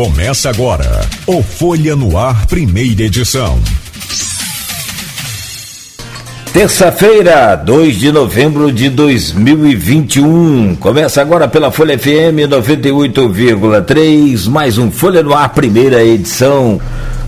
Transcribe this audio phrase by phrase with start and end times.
[0.00, 3.60] Começa agora o Folha no Ar, primeira edição.
[6.54, 10.76] Terça-feira, 2 de novembro de 2021.
[10.76, 16.80] Começa agora pela Folha FM 98,3, mais um Folha no Ar, primeira edição.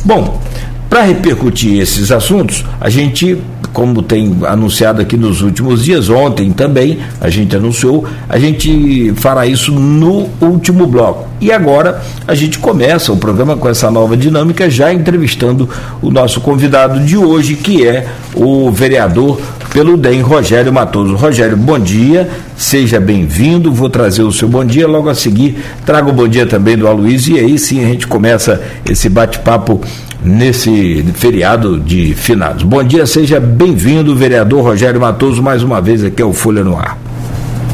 [0.02, 0.40] Bom,
[0.88, 3.36] para repercutir esses assuntos, a gente
[3.72, 9.46] como tem anunciado aqui nos últimos dias, ontem também a gente anunciou, a gente fará
[9.46, 11.28] isso no último bloco.
[11.40, 15.68] E agora a gente começa o programa com essa nova dinâmica, já entrevistando
[16.00, 19.40] o nosso convidado de hoje, que é o vereador
[19.72, 21.16] pelo DEM, Rogério Matoso.
[21.16, 23.72] Rogério, bom dia, seja bem-vindo.
[23.72, 26.86] Vou trazer o seu bom dia, logo a seguir trago o bom dia também do
[26.86, 29.80] Aloysio, e aí sim a gente começa esse bate-papo
[30.22, 32.62] nesse feriado de finados.
[32.64, 36.98] Bom dia, seja bem-vindo, vereador Rogério Matoso, mais uma vez aqui ao Folha no Ar.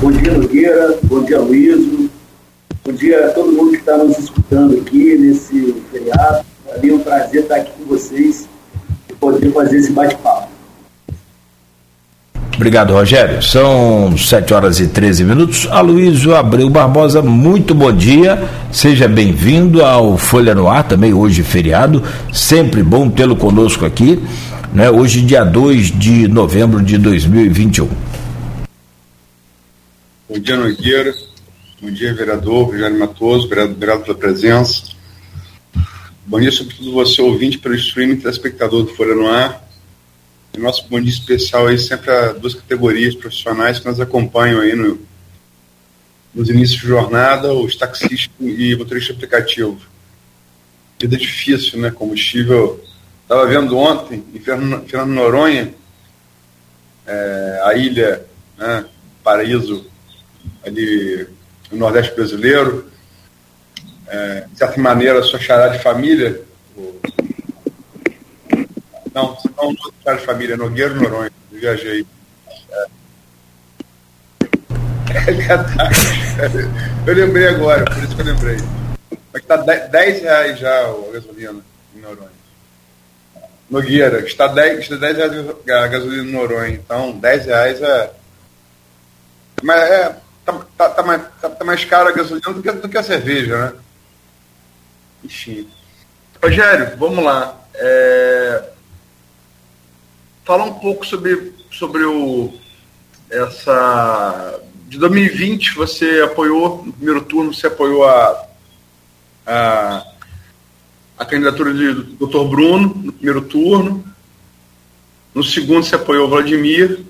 [0.00, 1.84] Bom dia, Nogueira, bom dia, Luiz,
[2.84, 6.44] bom dia a todo mundo que está nos escutando aqui nesse feriado.
[6.64, 8.48] Para mim é um prazer estar aqui com vocês
[9.10, 10.57] e poder fazer esse bate-papo.
[12.58, 13.40] Obrigado, Rogério.
[13.40, 15.68] São 7 horas e 13 minutos.
[15.70, 18.48] Aloysio Abreu Barbosa, muito bom dia.
[18.72, 22.02] Seja bem-vindo ao Folha no Ar, também hoje feriado.
[22.32, 24.20] Sempre bom tê-lo conosco aqui.
[24.74, 24.90] Né?
[24.90, 27.88] Hoje, dia 2 de novembro de 2021.
[30.28, 31.14] Bom dia, Nogueira.
[31.80, 33.46] Bom dia, vereador Rogério Matoso.
[33.46, 34.82] Obrigado, obrigado pela presença.
[36.26, 39.67] Bom dia, sobretudo você, ouvinte, pelo streaming, telespectador do Folha no Ar
[40.56, 44.98] nosso bom dia especial aí sempre a duas categorias profissionais que nos acompanham aí no,
[46.34, 49.78] nos inícios de jornada, os taxistas e motorista aplicativo.
[51.00, 51.90] Vida difícil, né?
[51.90, 52.82] Combustível.
[53.22, 55.74] Estava vendo ontem, em Fernando Noronha,
[57.06, 58.24] é, a ilha,
[58.56, 58.84] né,
[59.22, 59.86] Paraíso,
[60.64, 61.26] ali
[61.70, 62.90] no Nordeste brasileiro,
[64.06, 66.40] é, de certa maneira, sua chará de família,
[69.18, 69.74] não, não
[70.06, 71.32] não de família, Nogueira Noronha.
[71.50, 72.06] Eu viajei.
[72.70, 72.86] É.
[75.16, 77.10] é.
[77.10, 78.56] Eu lembrei agora, por isso que eu lembrei.
[79.32, 81.60] Mas está 10 reais já a gasolina
[81.94, 82.38] em Noronha.
[83.68, 85.32] Nogueira, está 10, está 10 reais
[85.68, 86.74] a gasolina em Noronha.
[86.74, 88.10] Então, 10 reais é.
[89.62, 90.16] Mas é.
[90.44, 93.02] Tá, tá, tá, mais, tá, tá mais caro a gasolina do que, do que a
[93.02, 93.72] cerveja, né?
[95.22, 95.68] Enfim.
[96.42, 97.54] Rogério, vamos lá.
[97.74, 98.62] É,
[100.48, 102.50] falar um pouco sobre, sobre o,
[103.30, 104.58] essa.
[104.86, 108.46] De 2020, você apoiou, no primeiro turno, você apoiou a,
[109.46, 110.06] a,
[111.18, 112.48] a candidatura do Dr.
[112.48, 114.02] Bruno, no primeiro turno.
[115.34, 117.04] No segundo, você apoiou Vladimir.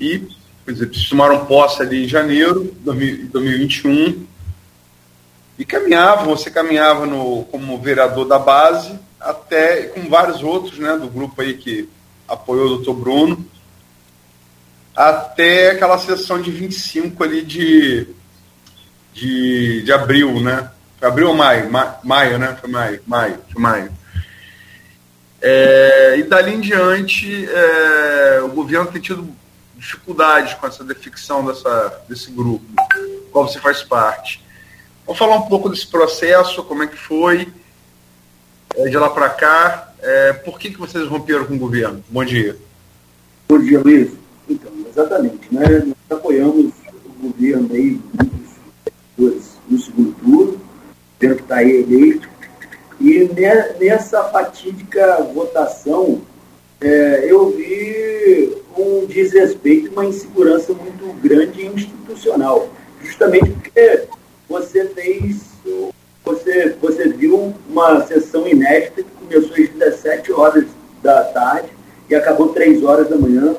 [0.00, 0.20] E,
[0.64, 4.26] por exemplo, tomaram posse ali em janeiro de 2021.
[5.58, 11.08] E caminhava, você caminhava no, como vereador da base, até com vários outros, né, do
[11.08, 11.94] grupo aí que
[12.28, 13.46] apoiou o doutor Bruno,
[14.94, 18.08] até aquela sessão de 25 ali de,
[19.12, 20.70] de, de abril, né?
[20.98, 21.70] Foi abril ou maio?
[21.70, 22.56] Ma, maio, né?
[22.58, 23.92] Foi maio, maio, foi maio.
[25.40, 29.28] É, e dali em diante, é, o governo tem tido
[29.76, 32.64] dificuldades com essa defecção dessa, desse grupo,
[33.30, 34.42] qual você faz parte.
[35.04, 37.52] Vamos falar um pouco desse processo, como é que foi,
[38.74, 42.02] é, de lá para cá, é, por que, que vocês romperam com o governo?
[42.08, 42.56] Bom dia.
[43.48, 44.10] Bom dia, Luiz.
[44.48, 45.52] Então, exatamente.
[45.52, 45.62] Né?
[45.86, 46.72] Nós apoiamos
[47.04, 48.00] o governo aí,
[49.16, 50.60] no segundo turno, o
[51.20, 52.28] governo que está aí eleito.
[53.00, 53.28] E
[53.78, 56.22] nessa fatídica votação,
[56.80, 62.68] é, eu vi um desrespeito, uma insegurança muito grande institucional.
[63.02, 64.06] Justamente porque
[64.48, 65.46] você fez,
[66.26, 70.64] você, você viu uma sessão inédita começou às 17 horas
[71.00, 71.68] da tarde
[72.10, 73.54] e acabou 3 horas da manhã,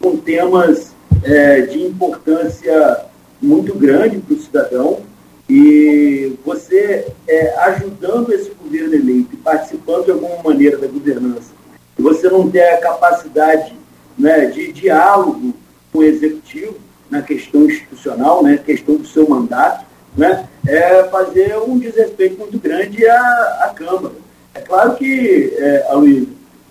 [0.00, 0.92] com temas
[1.24, 3.06] é, de importância
[3.40, 5.00] muito grande para o cidadão.
[5.48, 11.52] E você é, ajudando esse governo eleito participando de alguma maneira da governança,
[11.98, 13.74] e você não ter a capacidade
[14.16, 15.54] né, de diálogo
[15.92, 16.76] com o executivo
[17.10, 19.84] na questão institucional, né, questão do seu mandato,
[20.16, 23.18] né, é fazer um desrespeito muito grande à,
[23.64, 24.14] à Câmara.
[24.54, 25.86] É claro que, é,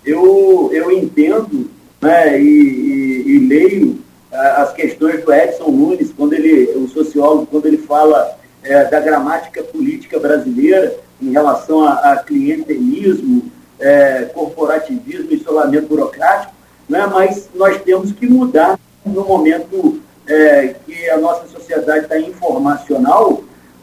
[0.04, 4.02] eu, eu entendo né, e, e, e leio
[4.32, 9.62] as questões do Edson Nunes, quando ele, o sociólogo, quando ele fala é, da gramática
[9.62, 16.54] política brasileira em relação a, a clientelismo, é, corporativismo, isolamento burocrático,
[16.88, 23.42] né, mas nós temos que mudar no momento é, que a nossa sociedade está informacional,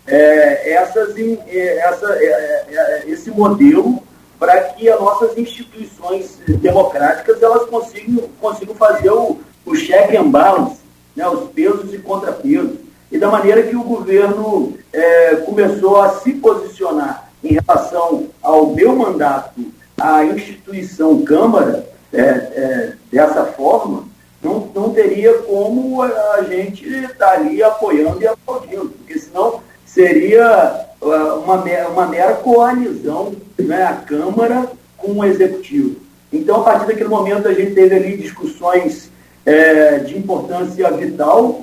[0.09, 2.17] é, essas, essa,
[3.07, 4.01] esse modelo
[4.39, 10.79] para que as nossas instituições democráticas elas consigam, consigam fazer o, o check and balance,
[11.15, 12.77] né, os pesos e contrapesos,
[13.11, 18.95] e da maneira que o governo é, começou a se posicionar em relação ao meu
[18.95, 19.61] mandato
[19.99, 24.07] à instituição Câmara, é, é, dessa forma,
[24.41, 29.61] não, não teria como a gente estar tá ali apoiando e aplaudindo, porque senão
[29.93, 30.45] seria
[31.01, 35.95] ah, uma, uma mera coalizão, né, a Câmara com o Executivo.
[36.31, 39.09] Então, a partir daquele momento, a gente teve ali discussões
[39.45, 41.53] é, de importância vital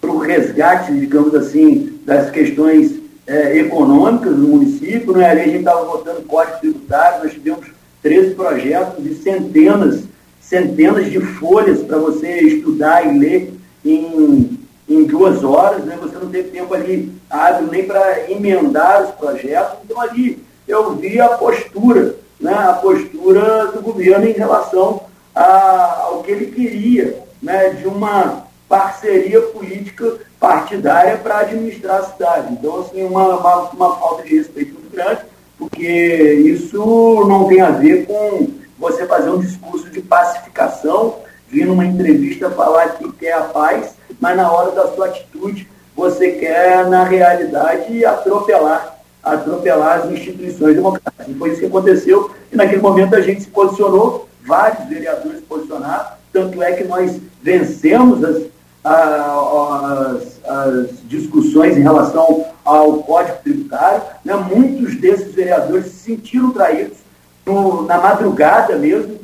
[0.00, 5.12] para o resgate, digamos assim, das questões é, econômicas do município.
[5.12, 5.30] Né?
[5.30, 7.66] Ali a gente estava votando código tributário, nós tivemos
[8.02, 10.04] 13 projetos e centenas,
[10.40, 13.54] centenas de folhas para você estudar e ler
[13.84, 14.55] em,
[14.88, 15.98] em duas horas, né?
[16.00, 19.78] você não teve tempo ali hábil nem para emendar os projetos.
[19.84, 22.52] Então ali eu vi a postura, né?
[22.52, 25.02] a postura do governo em relação
[25.34, 27.70] a, ao que ele queria, né?
[27.70, 32.52] de uma parceria política partidária para administrar a cidade.
[32.52, 35.20] Então, assim, uma, uma, uma falta de respeito muito grande
[35.58, 38.48] porque isso não tem a ver com
[38.78, 41.16] você fazer um discurso de pacificação,
[41.48, 46.32] vir numa entrevista falar que quer a paz, mas na hora da sua atitude você
[46.32, 51.28] quer, na realidade, atropelar, atropelar as instituições democráticas.
[51.28, 55.42] E foi isso que aconteceu, e naquele momento a gente se posicionou, vários vereadores se
[55.42, 58.42] posicionaram, tanto é que nós vencemos as,
[58.84, 64.02] as, as discussões em relação ao Código Tributário.
[64.24, 64.34] Né?
[64.34, 66.98] Muitos desses vereadores se sentiram traídos
[67.46, 69.18] no, na madrugada mesmo,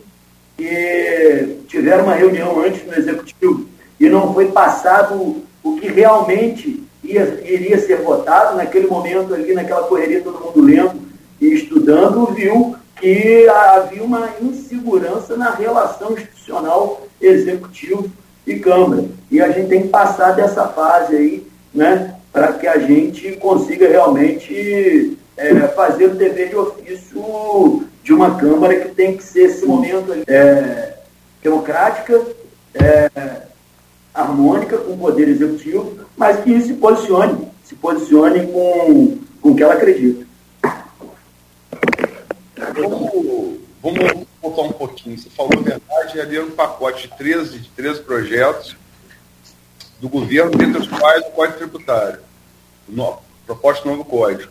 [0.65, 3.67] e tiveram uma reunião antes no Executivo
[3.99, 8.57] e não foi passado o que realmente ia, iria ser votado.
[8.57, 11.01] Naquele momento, ali, naquela correria, todo mundo lendo
[11.41, 18.11] e estudando, viu que havia uma insegurança na relação institucional executivo
[18.47, 19.05] e Câmara.
[19.31, 23.89] E a gente tem que passar dessa fase aí, né, para que a gente consiga
[23.89, 29.67] realmente é, fazer o dever de ofício de uma Câmara que tem que ser esse
[29.67, 30.99] momento é,
[31.43, 32.25] democrática,
[32.75, 33.43] é,
[34.15, 39.63] harmônica com o Poder Executivo, mas que se posicione, se posicione com, com o que
[39.63, 40.25] ela acredita.
[42.75, 45.19] Vamos, vamos voltar um pouquinho.
[45.19, 48.77] Você falou a verdade, ali era um pacote de 13, de 13 projetos
[50.01, 52.21] do governo, dentre os quais o Código Tributário,
[52.89, 54.51] no, proposta novo código.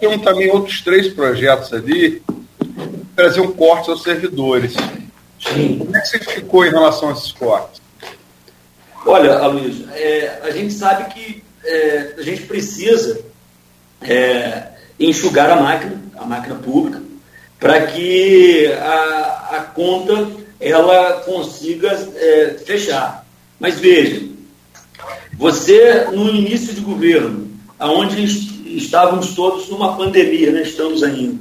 [0.00, 2.22] Tem também outros três projetos ali
[2.58, 4.74] que traziam cortes aos servidores.
[5.40, 5.78] Sim.
[5.78, 7.80] Como é que você ficou em relação a esses cortes?
[9.04, 13.20] Olha, Aloysio, é, a gente sabe que é, a gente precisa
[14.02, 14.68] é,
[14.98, 17.02] enxugar a máquina, a máquina pública,
[17.58, 20.28] para que a, a conta
[20.60, 23.24] ela consiga é, fechar.
[23.60, 24.28] Mas veja,
[25.34, 28.22] você no início de governo, aonde
[28.76, 31.40] estávamos todos numa pandemia, né, estamos ainda,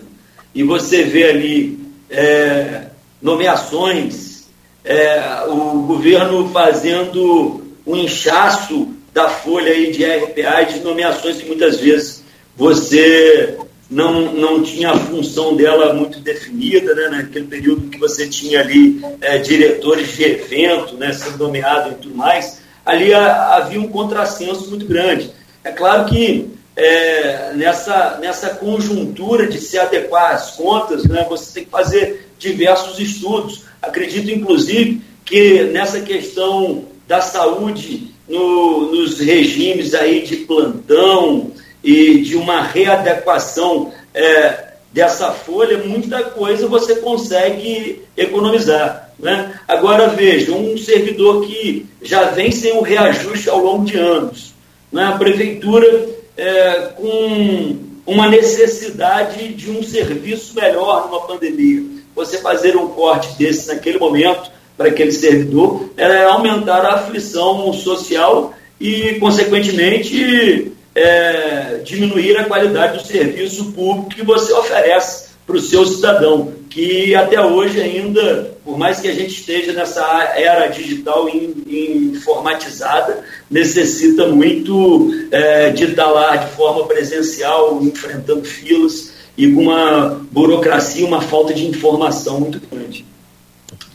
[0.53, 1.79] e você vê ali
[2.09, 2.87] é,
[3.21, 4.47] nomeações,
[4.83, 11.47] é, o governo fazendo um inchaço da folha aí de RPA e de nomeações que
[11.47, 12.23] muitas vezes
[12.55, 13.57] você
[13.89, 19.01] não, não tinha a função dela muito definida, né, naquele período que você tinha ali
[19.21, 24.69] é, diretores de evento, né, sendo nomeado e tudo mais, ali a, havia um contrassenso
[24.69, 25.31] muito grande.
[25.63, 31.63] É claro que é, nessa, nessa conjuntura de se adequar às contas, né, você tem
[31.65, 33.63] que fazer diversos estudos.
[33.81, 41.51] Acredito, inclusive, que nessa questão da saúde, no, nos regimes aí de plantão,
[41.85, 49.11] e de uma readequação é, dessa folha, muita coisa você consegue economizar.
[49.19, 49.53] Né?
[49.67, 54.55] Agora veja, um servidor que já vem sem um reajuste ao longo de anos,
[54.91, 55.03] né?
[55.03, 61.83] a prefeitura é, com uma necessidade de um serviço melhor numa pandemia.
[62.15, 68.53] Você fazer um corte desse naquele momento para aquele servidor é aumentar a aflição social
[68.79, 75.85] e, consequentemente, é, diminuir a qualidade do serviço público que você oferece para o seu
[75.85, 80.03] cidadão, que até hoje ainda, por mais que a gente esteja nessa
[80.35, 89.51] era digital informatizada, necessita muito é, de estar lá de forma presencial, enfrentando filas e
[89.51, 93.05] com uma burocracia, uma falta de informação muito grande.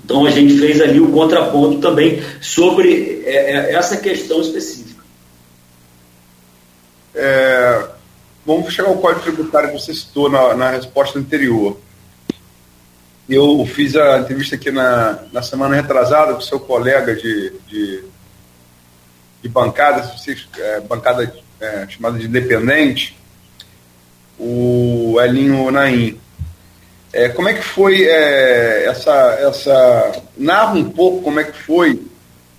[0.04, 4.90] Então a gente fez ali o contraponto também sobre é, é essa questão específica.
[7.14, 7.88] é,
[8.44, 11.78] vamos chegar ao código tributário que você citou na, na resposta anterior.
[13.28, 18.04] Eu fiz a entrevista aqui na, na semana retrasada com seu colega de, de,
[19.42, 20.12] de bancada,
[20.58, 23.16] é, bancada é, chamada de independente,
[24.38, 26.18] o Elinho Naim.
[27.12, 30.22] É, como é que foi é, essa, essa.
[30.36, 32.02] Narra um pouco como é que foi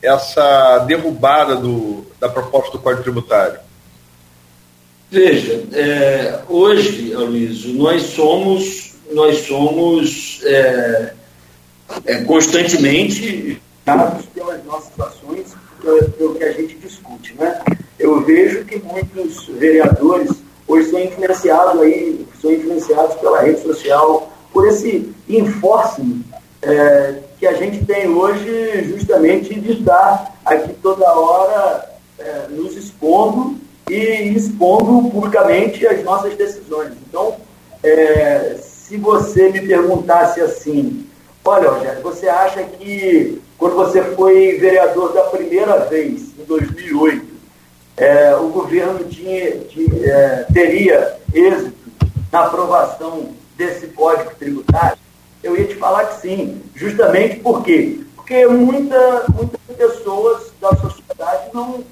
[0.02, 3.60] essa derrubada do, da proposta do Código Tributário.
[5.12, 11.14] Veja, é, hoje, Aloysio, nós somos, nós somos é,
[12.06, 15.48] é, constantemente pelas nossas ações,
[16.18, 17.36] pelo que a gente discute.
[17.38, 17.62] Né?
[18.00, 20.32] Eu vejo que muitos vereadores
[20.66, 26.22] hoje são influenciados aí, são influenciados pela rede social, por esse enforcement
[26.62, 33.60] é, que a gente tem hoje justamente de estar aqui toda hora é, nos expondo
[33.92, 36.94] e expondo publicamente as nossas decisões.
[37.10, 37.36] Então,
[37.84, 41.06] é, se você me perguntasse assim,
[41.44, 47.26] olha, Rogério, você acha que quando você foi vereador da primeira vez, em 2008,
[47.98, 51.74] é, o governo tinha, tinha, é, teria êxito
[52.32, 54.98] na aprovação desse código tributário?
[55.44, 58.00] Eu ia te falar que sim, justamente por quê?
[58.16, 61.84] Porque muita, muitas pessoas da sociedade não,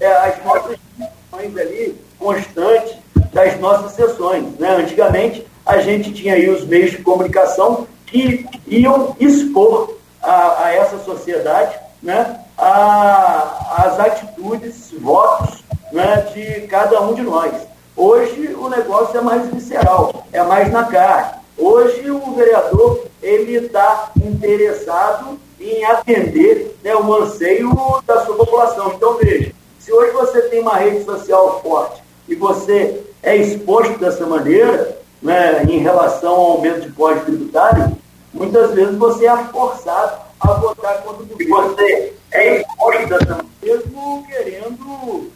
[0.00, 2.96] é, as nossas discussões ali constantes
[3.32, 4.58] das nossas sessões.
[4.58, 4.76] Né?
[4.76, 10.98] Antigamente, a gente tinha aí os meios de comunicação que iam expor a, a essa
[10.98, 17.52] sociedade né, a, as atitudes, votos né, de cada um de nós.
[17.96, 21.38] Hoje o negócio é mais visceral, é mais na cara.
[21.56, 27.70] Hoje o vereador ele está interessado em atender né, o anseio
[28.06, 28.92] da sua população.
[28.94, 34.26] Então veja, se hoje você tem uma rede social forte e você é exposto dessa
[34.26, 37.96] maneira, né, em relação ao aumento de código tributário,
[38.32, 41.74] muitas vezes você é forçado a votar contra o governo.
[41.74, 45.30] Você é exposto dessa maneira, mesmo querendo,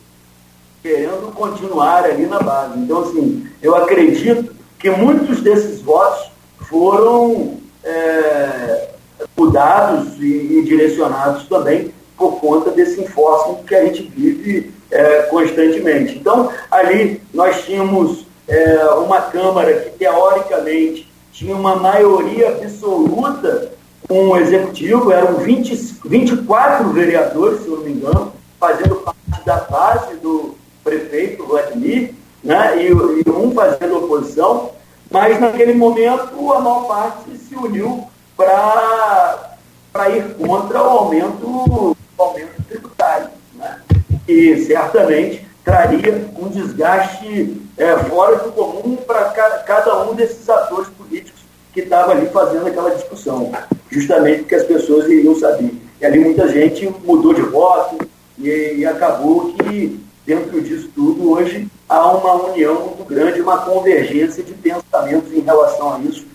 [0.82, 2.78] querendo continuar ali na base.
[2.78, 6.30] Então, assim, eu acredito que muitos desses votos
[6.68, 8.91] foram é,
[9.36, 16.18] mudados e, e, direcionados também por conta desse enforcement que a gente vive é, constantemente.
[16.18, 23.72] Então, ali nós tínhamos é, uma Câmara que, teoricamente, tinha uma maioria absoluta
[24.06, 25.74] com o Executivo, eram 20,
[26.04, 32.82] 24 vereadores, se eu não me engano, fazendo parte da base do prefeito Vladimir, né,
[32.82, 34.70] e, e um fazendo oposição,
[35.10, 38.04] mas naquele momento a maior parte se uniu
[38.36, 43.80] para ir contra o aumento, o aumento tributário, né,
[44.26, 49.24] e certamente traria um desgaste é, fora do comum para
[49.66, 53.50] cada um desses atores políticos que estava ali fazendo aquela discussão,
[53.90, 55.72] justamente porque as pessoas iriam saber.
[56.00, 58.06] E ali muita gente mudou de voto
[58.38, 64.42] e, e acabou que dentro disso tudo, hoje há uma união muito grande, uma convergência
[64.42, 66.26] de pensamentos em relação a isso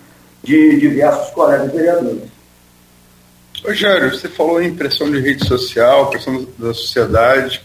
[0.48, 2.24] de diversos colegas vereadores.
[3.64, 7.62] Rogério, você falou em pressão de rede social, pressão da sociedade.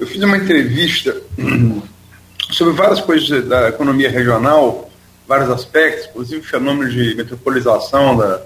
[0.00, 1.14] Eu fiz uma entrevista
[2.50, 4.90] sobre várias coisas da economia regional,
[5.28, 8.40] vários aspectos, inclusive fenômenos de metropolização da,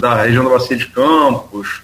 [0.00, 1.82] da região da Bacia de Campos,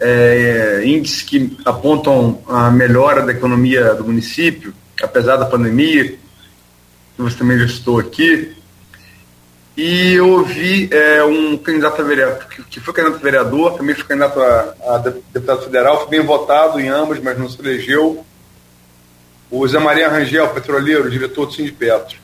[0.00, 7.36] é, índices que apontam a melhora da economia do município, apesar da pandemia, que você
[7.36, 8.56] também já citou aqui.
[9.82, 14.04] E eu ouvi é, um candidato a vereador, que foi candidato a vereador, também foi
[14.04, 18.22] candidato a, a deputado federal, foi bem votado em ambos, mas não se elegeu.
[19.50, 22.18] O Zé Maria Rangel, petroleiro, diretor do Sindipetro.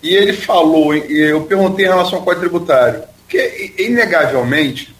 [0.00, 4.94] E ele falou, eu perguntei em relação ao código tributário, que inegavelmente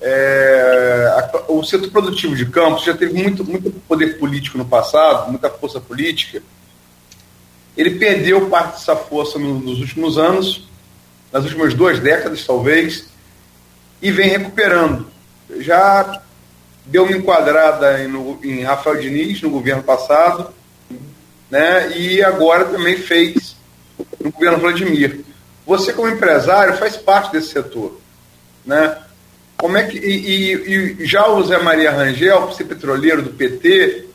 [0.00, 5.28] é, a, o setor produtivo de Campos já teve muito, muito poder político no passado,
[5.28, 6.42] muita força política.
[7.78, 10.68] Ele perdeu parte dessa força no, nos últimos anos,
[11.32, 13.06] nas últimas duas décadas, talvez,
[14.02, 15.06] e vem recuperando.
[15.60, 16.20] Já
[16.84, 20.52] deu uma enquadrada em, no, em Rafael Diniz no governo passado,
[21.48, 23.56] né, e agora também fez
[24.20, 25.20] no governo Vladimir.
[25.64, 28.00] Você, como empresário, faz parte desse setor.
[28.66, 28.98] Né?
[29.56, 29.98] Como é que.
[29.98, 34.07] E, e, e já o Zé Maria Rangel, ser petroleiro do PT,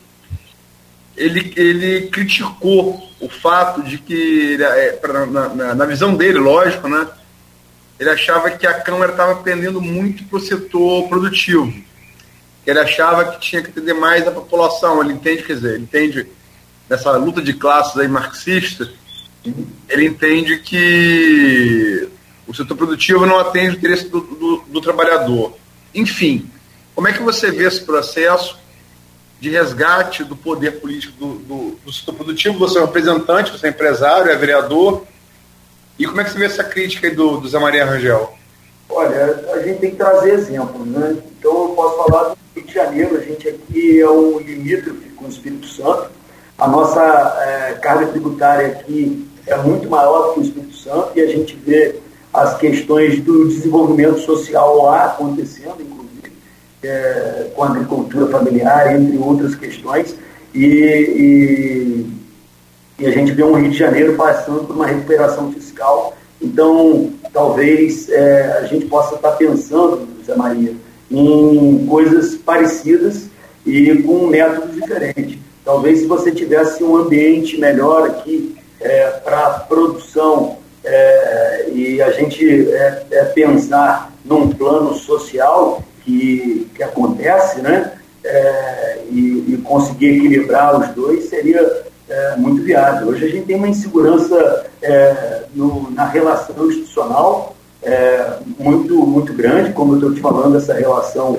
[1.16, 7.08] ele, ele criticou o fato de que, é, na, na, na, visão dele, lógico, né?
[7.98, 11.72] Ele achava que a Câmara estava pendendo muito para o setor produtivo.
[12.66, 15.00] ele achava que tinha que atender mais a população.
[15.02, 16.26] Ele entende, quer dizer, ele entende
[16.88, 18.90] nessa luta de classes aí marxista,
[19.88, 22.08] ele entende que
[22.46, 25.56] o setor produtivo não atende o interesse do, do, do trabalhador.
[25.94, 26.50] Enfim,
[26.94, 28.58] como é que você vê esse processo
[29.40, 32.58] de resgate do poder político do, do, do, setor produtivo?
[32.58, 35.04] Você é um representante, você é empresário, é vereador.
[35.98, 38.32] E como é que você vê essa crítica aí do, do Zé Maria Rangel?
[38.88, 41.16] Olha, a gente tem que trazer exemplos, né?
[41.38, 45.26] Então eu posso falar do Rio de Janeiro, a gente aqui é o limítrofe com
[45.26, 46.10] o Espírito Santo.
[46.58, 47.02] A nossa
[47.42, 51.56] é, carga tributária aqui é muito maior do que o Espírito Santo e a gente
[51.56, 51.96] vê
[52.32, 56.03] as questões do desenvolvimento social lá acontecendo, inclusive,
[56.86, 60.14] é, com a agricultura familiar, entre outras questões.
[60.54, 62.06] E, e,
[63.02, 66.16] e, a gente vê um Rio de Janeiro passando por uma recuperação fiscal.
[66.40, 70.74] Então, talvez é, a gente possa estar pensando, Zé Maria,
[71.10, 73.26] em coisas parecidas
[73.64, 75.38] e com métodos diferentes.
[75.64, 82.70] Talvez se você tivesse um ambiente melhor aqui é, para produção é, e a gente
[82.70, 87.92] é, é, pensar num plano social que, que acontece, né?
[88.22, 93.08] É, e, e, conseguir equilibrar os dois seria é, muito viável.
[93.08, 94.66] Hoje a gente tem uma insegurança
[95.54, 97.54] no, na relação institucional
[98.58, 101.38] muito, muito grande, como eu estou te falando, essa relação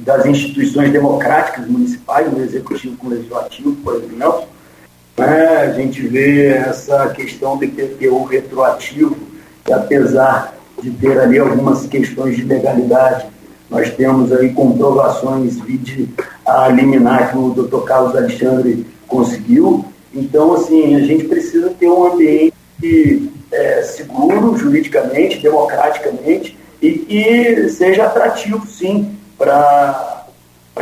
[0.00, 4.46] das instituições democráticas municipais, no executivo com o legislativo, por exemplo,
[5.16, 5.56] né?
[5.58, 9.16] A gente vê essa questão de ter o retroativo,
[9.64, 13.26] que apesar de ter ali algumas questões de legalidade,
[13.70, 16.08] nós temos aí comprovações vide
[16.46, 19.84] a liminar que o doutor Carlos Alexandre conseguiu.
[20.14, 28.04] Então, assim, a gente precisa ter um ambiente é, seguro juridicamente, democraticamente, e que seja
[28.04, 30.24] atrativo, sim, para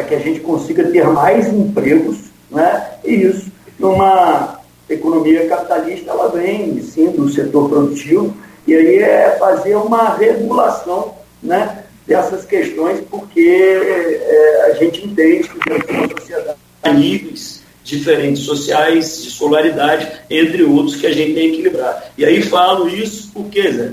[0.07, 2.19] que a gente consiga ter mais empregos,
[2.50, 2.91] né?
[3.05, 8.35] e isso numa economia capitalista, ela vem, sim, do setor produtivo,
[8.66, 15.59] e aí é fazer uma regulação né, dessas questões, porque é, a gente entende que
[15.59, 16.59] de uma sociedade
[16.95, 22.12] níveis diferentes sociais, de escolaridade, entre outros, que a gente tem que equilibrar.
[22.17, 23.93] E aí falo isso porque, Zé,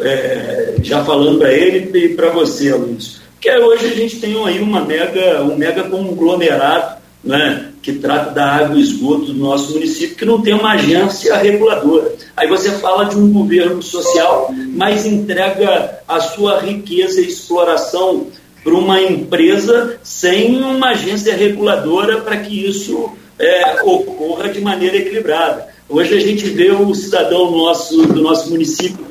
[0.00, 4.58] é, já falando para ele e para você, Luiz, porque hoje a gente tem aí
[4.58, 10.14] uma mega, um mega conglomerado né, que trata da água e esgoto do nosso município,
[10.14, 12.12] que não tem uma agência reguladora.
[12.36, 18.26] Aí você fala de um governo social, mas entrega a sua riqueza e exploração
[18.62, 25.68] para uma empresa sem uma agência reguladora para que isso é, ocorra de maneira equilibrada.
[25.88, 29.06] Hoje a gente vê o cidadão nosso, do nosso município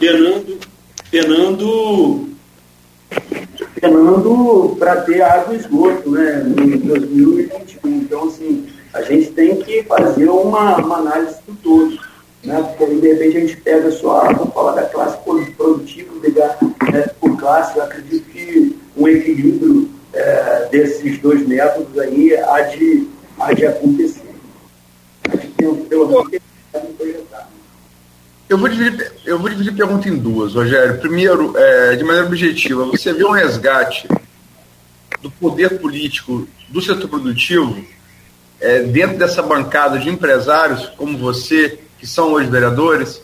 [0.00, 0.58] penando,
[1.08, 2.28] penando
[3.80, 7.90] penando para ter água e esgoto né, em 2021.
[7.90, 11.98] Então, assim, a gente tem que fazer uma, uma análise do todo.
[12.44, 15.18] Né, porque aí, de repente, a gente pega só, vamos falar da classe
[15.56, 16.58] produtiva, ligar
[16.92, 17.76] né, por classe.
[17.76, 24.28] Eu acredito que um equilíbrio é, desses dois métodos aí há de, há de acontecer.
[25.28, 26.40] Acho que tem, pelo menos tem
[26.80, 27.27] que projetar.
[28.48, 30.98] Eu vou dividir, eu vou dividir a pergunta em duas, Rogério.
[30.98, 34.08] Primeiro, é, de maneira objetiva, você vê um resgate
[35.20, 37.84] do poder político do setor produtivo
[38.58, 43.20] é, dentro dessa bancada de empresários como você, que são hoje vereadores?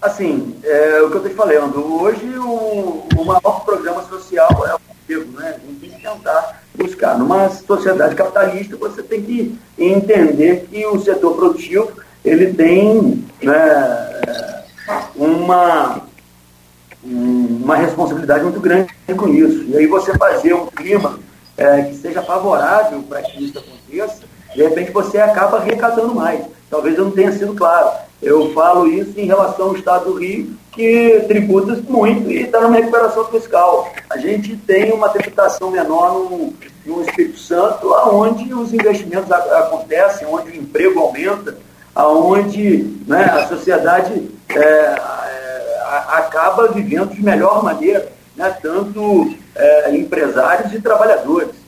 [0.00, 4.80] Assim, é, o que eu te falando, hoje o, o maior programa social é o
[5.02, 5.56] emprego, né?
[5.56, 7.18] A gente tem que tentar buscar.
[7.18, 11.90] Numa sociedade capitalista, você tem que entender que o setor produtivo
[12.24, 14.64] ele tem né,
[15.16, 16.02] uma,
[17.02, 19.64] uma responsabilidade muito grande com isso.
[19.68, 21.18] E aí você fazer um clima
[21.56, 24.22] é, que seja favorável para que isso aconteça,
[24.54, 26.44] de repente você acaba arrecadando mais.
[26.68, 27.90] Talvez eu não tenha sido claro.
[28.22, 32.76] Eu falo isso em relação ao Estado do Rio, que tributa muito e está numa
[32.76, 33.90] recuperação fiscal.
[34.08, 36.54] A gente tem uma tributação menor no,
[36.84, 41.56] no Espírito Santo, onde os investimentos acontecem, onde o emprego aumenta,
[41.94, 50.72] aonde né, a sociedade é, é, acaba vivendo de melhor maneira, né, tanto é, empresários
[50.72, 51.60] e trabalhadores.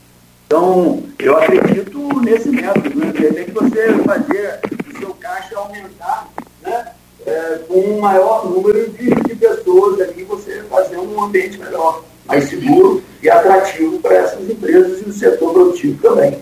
[0.47, 3.11] Então, eu acredito nesse método, né?
[3.11, 6.29] de você fazer o seu caixa aumentar
[6.63, 6.89] né,
[7.27, 12.51] é, com um maior número de, de pessoas ali, você fazer um ambiente melhor, mais
[12.51, 16.39] seguro e atrativo para essas empresas e o setor produtivo também.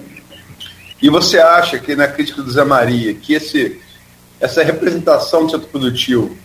[1.03, 3.81] E você acha que na crítica do Zé Maria, que esse,
[4.39, 6.37] essa representação do setor produtivo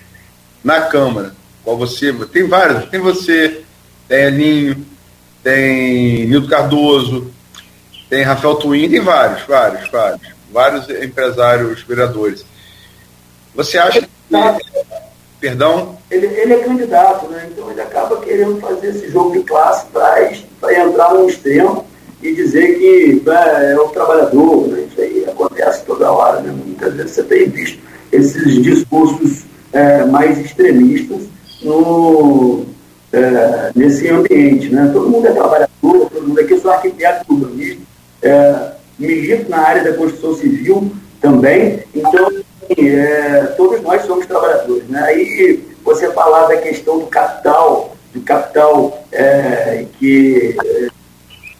[0.63, 2.13] na Câmara qual você.
[2.31, 3.63] Tem vários, tem você,
[4.07, 4.85] tem Elinho,
[5.43, 7.31] tem Nildo Cardoso,
[8.07, 12.45] tem Rafael Twin, tem vários, vários, vários, vários empresários vereadores.
[13.55, 14.09] Você acha que.
[15.39, 15.97] Perdão?
[16.09, 17.49] Ele, ele é candidato, né?
[17.51, 20.31] Então ele acaba querendo fazer esse jogo de classe para
[20.73, 21.85] entrar no extremo
[22.25, 24.67] e dizer que é, é o trabalhador.
[24.67, 24.85] Né?
[24.89, 26.53] Isso aí acontece toda hora, né?
[26.65, 27.79] Muitas vezes você tem visto
[28.11, 31.23] esses discursos é, mais extremistas
[31.61, 32.65] no,
[33.11, 34.69] é, nesse ambiente.
[34.69, 34.89] Né?
[34.93, 37.81] Todo mundo é trabalhador, todo mundo aqui, eu sou arquiteto urbanista,
[38.21, 44.87] é, milito na área da construção civil também, então assim, é, todos nós somos trabalhadores.
[44.87, 44.99] Né?
[45.01, 50.55] Aí você falar da questão do capital, do capital é, que,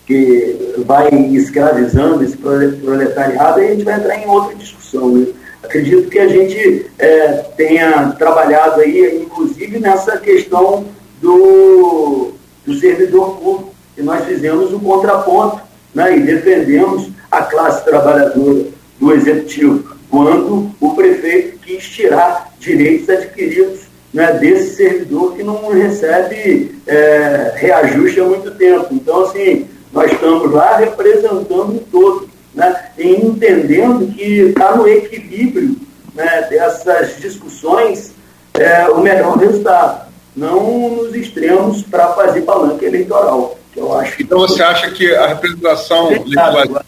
[0.06, 5.10] que vai escravizando esse proletariado, aí a gente vai entrar em outra discussão.
[5.10, 5.28] Né?
[5.64, 10.86] Acredito que a gente é, tenha trabalhado aí, inclusive nessa questão
[11.20, 12.34] do,
[12.66, 15.62] do servidor público, que nós fizemos um contraponto
[15.94, 18.66] né, e defendemos a classe trabalhadora
[19.00, 23.82] do executivo, quando o prefeito quis tirar direitos adquiridos
[24.14, 28.88] né, desse servidor que não recebe é, reajuste há muito tempo.
[28.92, 35.78] Então, assim, nós estamos lá representando todo, né, e entendendo que está no equilíbrio
[36.14, 38.14] né, dessas discussões
[38.54, 40.06] é, o melhor resultado
[40.36, 43.58] não nos extremos para fazer palanque eleitoral.
[43.72, 46.86] Que eu acho então você acha que a representação legislativa.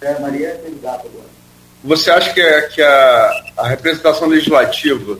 [0.00, 1.24] É, Maria é candidata agora.
[1.82, 5.18] Você acha que, a, que a, a representação legislativa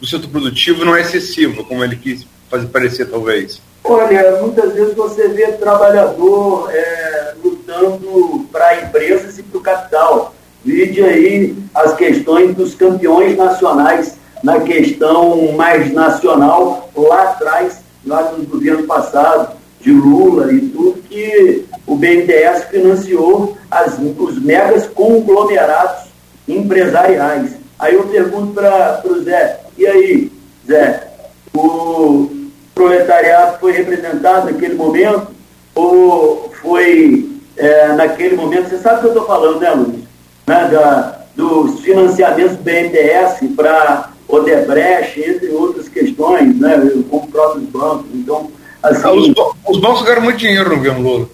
[0.00, 3.60] do setor produtivo não é excessiva, como ele quis fazer parecer, talvez?
[3.84, 10.34] Olha, muitas vezes você vê trabalhador é, lutando para empresas e para o capital.
[10.64, 18.44] Vide aí as questões dos campeões nacionais na questão mais nacional, lá atrás, lá no
[18.46, 26.08] governo passado, de Lula e tudo, que o BNDES financiou as, os megas conglomerados
[26.46, 27.56] empresariais.
[27.78, 30.32] Aí eu pergunto para o Zé, e aí,
[30.66, 31.08] Zé,
[31.52, 32.41] o
[32.74, 35.28] proletariado foi representado naquele momento
[35.74, 40.02] ou foi é, naquele momento, você sabe o que eu estou falando, né, Luiz?
[40.46, 46.76] Né, da, dos financiamentos do BNDES para Odebrecht, entre outras questões, né,
[47.08, 48.06] como próprios bancos.
[48.14, 48.50] Então,
[48.82, 49.28] assim, ah, os,
[49.68, 51.28] os, bancos ganharam muito dinheiro no governo Lula.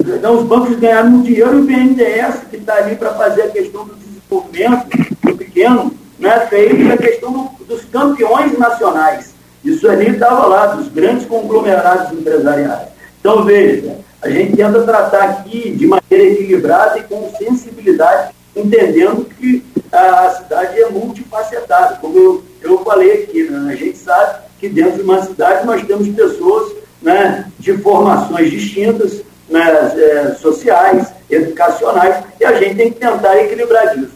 [0.00, 3.48] Então, os bancos ganharam muito dinheiro e o BNDES, que está ali para fazer a
[3.48, 4.86] questão do desenvolvimento
[5.24, 9.31] do pequeno, né, fez a questão do, dos campeões nacionais.
[9.64, 12.88] Isso ali estava lá, dos grandes conglomerados empresariais.
[13.20, 19.64] Então, veja, a gente tenta tratar aqui de maneira equilibrada e com sensibilidade, entendendo que
[19.92, 21.96] a cidade é multifacetada.
[22.00, 23.72] Como eu, eu falei aqui, né?
[23.72, 29.22] a gente sabe que dentro de uma cidade nós temos pessoas né, de formações distintas,
[29.48, 34.12] né, é, sociais, educacionais, e a gente tem que tentar equilibrar isso.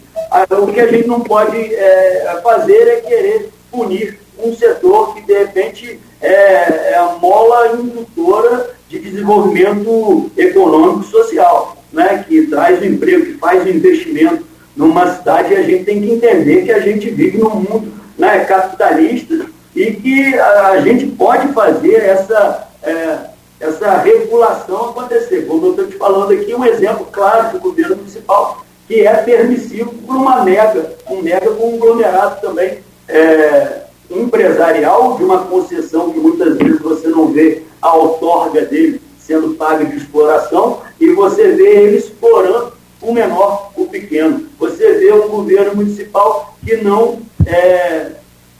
[0.61, 5.33] O que a gente não pode é, fazer é querer punir um setor que, de
[5.33, 12.85] repente, é, é a mola indutora de desenvolvimento econômico e social, né, que traz o
[12.85, 14.45] emprego, que faz o investimento
[14.75, 19.47] numa cidade, a gente tem que entender que a gente vive num mundo né, capitalista
[19.75, 23.17] e que a, a gente pode fazer essa, é,
[23.59, 25.47] essa regulação acontecer.
[25.47, 29.91] Como eu estou te falando aqui, um exemplo claro do governo municipal, que é permissivo
[29.93, 36.79] por uma mega, um mega conglomerado também é, empresarial, de uma concessão que muitas vezes
[36.79, 42.71] você não vê a outorga dele sendo paga de exploração, e você vê ele explorando
[43.01, 44.47] o menor, o pequeno.
[44.57, 48.11] Você vê um governo municipal que não é,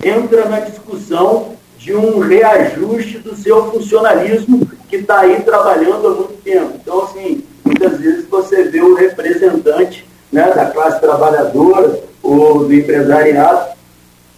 [0.03, 6.43] entra na discussão de um reajuste do seu funcionalismo que está aí trabalhando há muito
[6.43, 6.73] tempo.
[6.81, 13.76] Então, assim, muitas vezes você vê o representante né, da classe trabalhadora ou do empresariado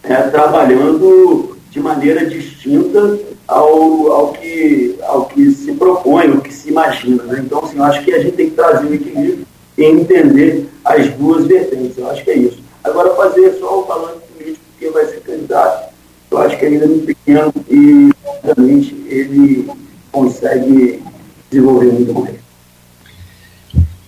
[0.04, 6.70] é, trabalhando de maneira distinta ao, ao, que, ao que se propõe, ao que se
[6.70, 7.24] imagina.
[7.24, 7.44] Né?
[7.46, 9.46] Então, assim, eu acho que a gente tem que trazer um equilíbrio
[9.78, 11.98] e entender as duas vertentes.
[11.98, 12.60] Eu acho que é isso.
[12.84, 15.94] Agora, fazer só o falando político que vai ser candidato,
[16.32, 19.70] eu acho que ainda é muito pequeno e, obviamente, ele
[20.12, 21.04] consegue
[21.50, 22.36] desenvolver muito mais.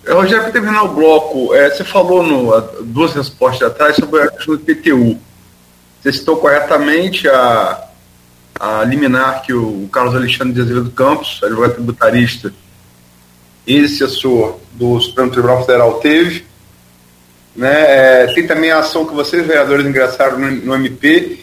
[0.05, 4.27] É, Rogério, para terminar o bloco, é, você falou no, duas respostas atrás sobre a
[4.29, 5.17] questão do PTU.
[6.01, 7.87] Você citou corretamente a,
[8.59, 12.51] a liminar que o Carlos Alexandre de Azevedo Campos, advogado tributarista,
[13.67, 16.45] ex-assessor do Supremo Tribunal Federal teve.
[17.55, 17.71] Né?
[17.71, 21.39] É, tem também a ação que vocês, vereadores, ingressaram no, no MP,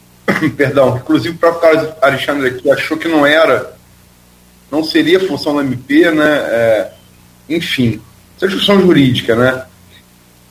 [0.56, 3.76] perdão, inclusive o próprio Carlos Alexandre aqui achou que não era,
[4.70, 6.28] não seria função da MP, né?
[6.28, 6.92] É,
[7.48, 8.00] enfim,
[8.36, 9.64] essa discussão jurídica, né?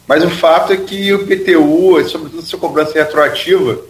[0.08, 3.82] Mas o fato é que o PTU, sobretudo sua cobrança retroativa,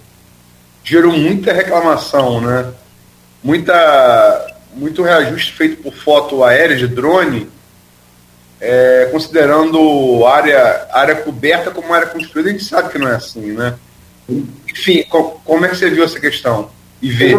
[0.84, 2.74] gerou muita reclamação, né?
[3.44, 7.48] Muita, muito reajuste feito por foto aérea de drone,
[8.60, 13.52] é, considerando área, área coberta como área construída, a gente sabe que não é assim,
[13.52, 13.76] né?
[14.28, 16.70] Enfim, como é que você viu essa questão?
[17.02, 17.36] E vê?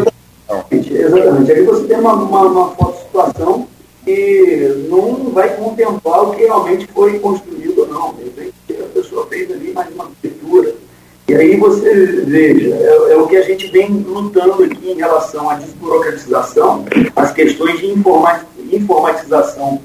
[0.49, 1.53] Exatamente, exatamente.
[1.53, 3.69] Aí você tem uma, uma, uma foto situação
[4.05, 8.15] que não vai contemplar o que realmente foi construído ou não.
[8.17, 8.58] Repente, a
[8.89, 10.75] pessoa fez ali mais uma arquitetura.
[11.29, 15.51] E aí você veja, é, é, o que a gente vem lutando aqui em relação
[15.51, 17.87] à desburocratização, as questões de
[18.73, 19.81] informatização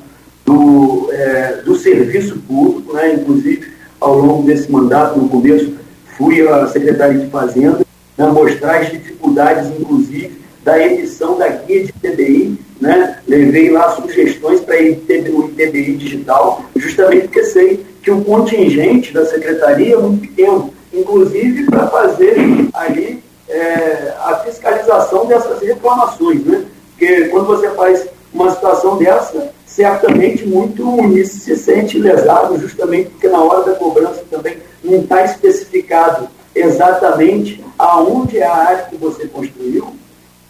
[0.45, 3.15] do, é, do serviço público, né?
[3.15, 5.73] inclusive ao longo desse mandato, no começo,
[6.17, 7.85] fui à Secretaria de Fazenda
[8.17, 13.19] né, mostrar as dificuldades, inclusive, da emissão da guia de TBI, né?
[13.27, 19.95] levei lá sugestões para o ITBI digital, justamente porque sei que o contingente da secretaria
[19.95, 22.35] é muito pequeno, inclusive para fazer
[22.73, 26.43] ali é, a fiscalização dessas reclamações.
[26.45, 26.65] Né?
[26.91, 33.27] Porque quando você faz uma situação dessa, certamente muito munícipe se sente lesado, justamente porque
[33.27, 39.27] na hora da cobrança também não está especificado exatamente aonde é a área que você
[39.27, 39.95] construiu.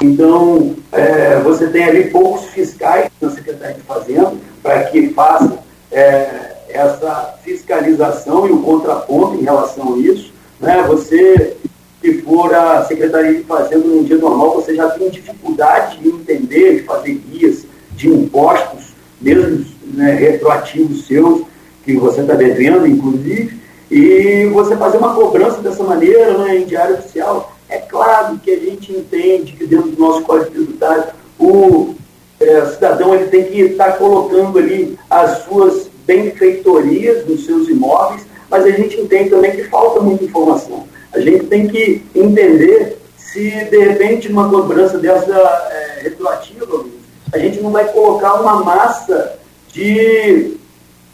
[0.03, 6.57] Então, é, você tem ali poucos fiscais na Secretaria de Fazenda para que faça é,
[6.67, 10.33] essa fiscalização e o contraponto em relação a isso.
[10.59, 10.83] Né?
[10.89, 11.55] Você,
[12.01, 16.81] se for a Secretaria de Fazenda num dia normal, você já tem dificuldade de entender,
[16.81, 21.43] de fazer guias de impostos, mesmo né, retroativos seus,
[21.85, 23.57] que você está devendo, inclusive,
[23.89, 28.59] e você fazer uma cobrança dessa maneira né, em diário oficial, é claro que a
[28.59, 31.05] gente entende que dentro do nosso código tributário
[31.39, 31.95] o
[32.39, 38.63] é, cidadão ele tem que estar colocando ali as suas benfeitorias nos seus imóveis, mas
[38.65, 40.87] a gente entende também que falta muita informação.
[41.11, 45.33] A gente tem que entender se de repente uma cobrança dessa
[45.71, 46.85] é, retroativa,
[47.33, 50.57] a gente não vai colocar uma massa de,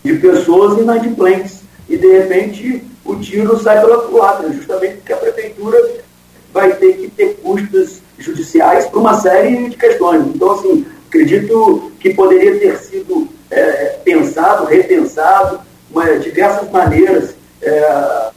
[0.04, 6.09] de pessoas inadimplentes e de repente o tiro sai pela culatra, justamente porque a prefeitura
[6.54, 10.26] vai ter que ter custos judiciais para uma série de questões.
[10.28, 15.60] Então, assim, acredito que poderia ter sido é, pensado, repensado,
[15.92, 18.30] uma, diversas maneiras é,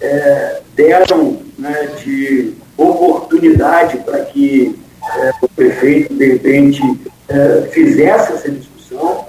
[0.00, 4.78] é, deram né, de oportunidade para que
[5.16, 6.82] é, o prefeito, de repente,
[7.28, 9.26] é, fizesse essa discussão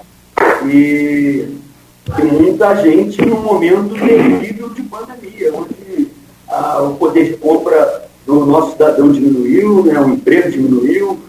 [0.66, 1.58] e
[2.16, 5.52] tem muita gente num momento terrível de pandemia,
[6.82, 11.20] o poder de compra do nosso cidadão diminuiu, né, o emprego diminuiu.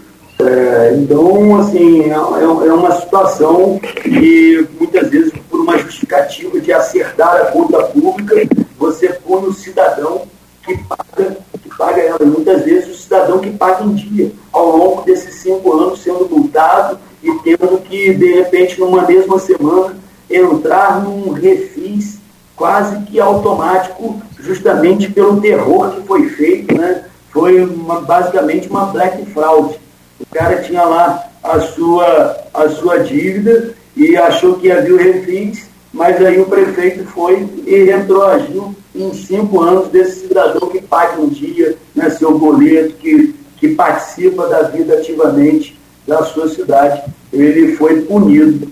[0.41, 6.73] É, então, assim, é, é, é uma situação que muitas vezes, por uma justificativa de
[6.73, 8.35] acertar a conta pública,
[8.77, 10.23] você põe o cidadão
[10.65, 12.19] que paga, que paga ela.
[12.25, 16.99] Muitas vezes o cidadão que paga em dia, ao longo desses cinco anos sendo multado
[17.23, 19.97] e tendo que, de repente, numa mesma semana,
[20.29, 22.19] entrar num refis
[22.57, 27.05] quase que automático, justamente pelo terror que foi feito, né?
[27.31, 29.79] Foi uma, basicamente uma black fraud.
[30.21, 35.67] O cara tinha lá a sua, a sua dívida e achou que havia o refis,
[35.93, 41.29] mas aí o prefeito foi e retroagiu em cinco anos desse cidadão que paga um
[41.29, 47.03] dia, né, seu boleto, que, que participa da vida ativamente da sua cidade.
[47.33, 48.69] Ele foi punido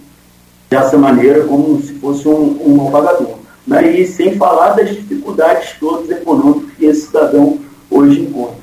[0.68, 3.39] dessa maneira, como se fosse um, um pagador.
[3.70, 4.00] Né?
[4.00, 8.56] E sem falar das dificuldades todas econômicas que esse cidadão hoje encontra.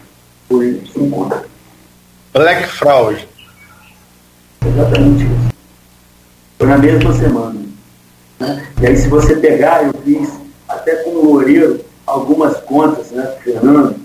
[0.49, 1.45] Hoje se encontra.
[2.33, 3.25] Black Fraud.
[4.65, 5.55] Exatamente isso.
[6.59, 7.55] Foi na mesma semana.
[8.37, 8.67] Né?
[8.81, 10.29] E aí, se você pegar, eu fiz
[10.67, 13.95] até com o Loureiro algumas contas, né, Fernando.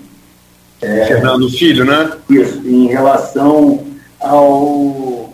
[0.81, 2.11] É, Fernando Filho, né?
[2.29, 3.85] Isso, em relação
[4.19, 5.33] ao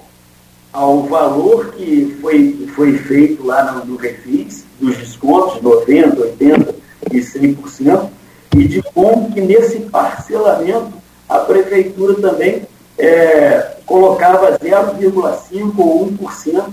[0.72, 6.76] ao valor que foi, foi feito lá no, no Refis, dos descontos, 90%, 80%
[7.12, 8.10] e 100%,
[8.56, 10.94] e de como que nesse parcelamento
[11.28, 12.64] a prefeitura também
[12.98, 16.64] é, colocava 0,5% ou 1%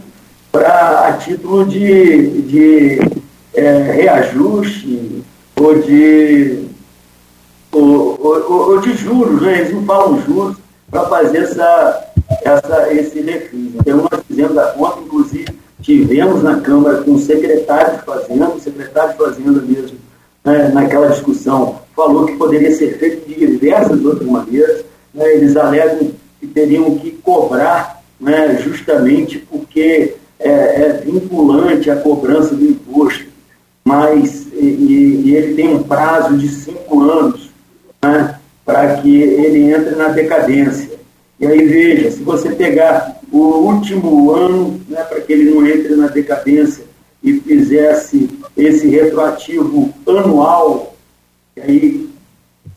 [0.50, 3.00] para a título de, de
[3.54, 5.22] é, reajuste
[5.60, 6.64] ou de,
[7.72, 9.60] ou, ou, ou de juros, né?
[9.60, 10.56] eles não falam juros,
[10.90, 12.04] para fazer essa,
[12.44, 13.74] essa, esse refis.
[13.74, 15.46] Então, nós fizemos a conta, inclusive,
[15.86, 19.96] tivemos na Câmara com o secretário de Fazenda, o secretário de Fazenda mesmo,
[20.44, 24.84] né, naquela discussão, falou que poderia ser feito de diversas outras maneiras.
[25.14, 25.34] Né?
[25.34, 32.64] Eles alegam que teriam que cobrar né, justamente porque é, é, vinculante a cobrança do
[32.64, 33.26] imposto,
[33.84, 37.48] mas e, e ele tem um prazo de cinco anos
[38.02, 40.96] né, para que ele entre na decadência.
[41.38, 45.94] E aí veja, se você pegar o último ano, né, para que ele não entre
[45.96, 46.84] na decadência
[47.22, 50.94] e fizesse esse retroativo anual,
[51.56, 52.10] e aí,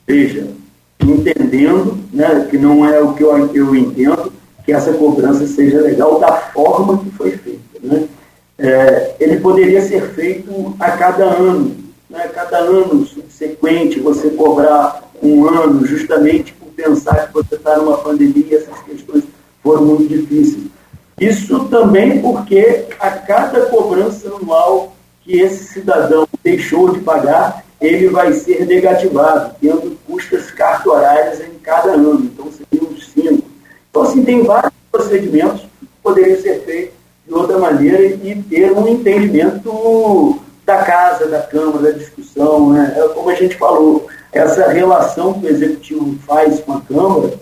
[0.07, 0.47] veja,
[1.01, 4.31] entendendo, né, que não é o que eu, eu entendo,
[4.65, 7.59] que essa cobrança seja legal da forma que foi feita.
[7.81, 8.07] Né?
[8.57, 11.75] É, ele poderia ser feito a cada ano,
[12.09, 12.27] né?
[12.33, 18.57] cada ano subsequente você cobrar um ano, justamente por pensar que você está numa pandemia,
[18.57, 19.23] essas questões
[19.63, 20.65] foram muito difíceis.
[21.19, 28.33] Isso também porque a cada cobrança anual que esse cidadão deixou de pagar, ele vai
[28.33, 32.21] ser negativado, tendo custas cartorárias em cada ano.
[32.21, 33.43] Então, seriam uns cinco.
[33.89, 36.93] Então, assim, tem vários procedimentos que poderiam ser feitos
[37.27, 42.71] de outra maneira e ter um entendimento da casa, da Câmara, da discussão.
[42.71, 42.95] Né?
[42.97, 47.33] É como a gente falou, essa relação que o Executivo faz com a Câmara,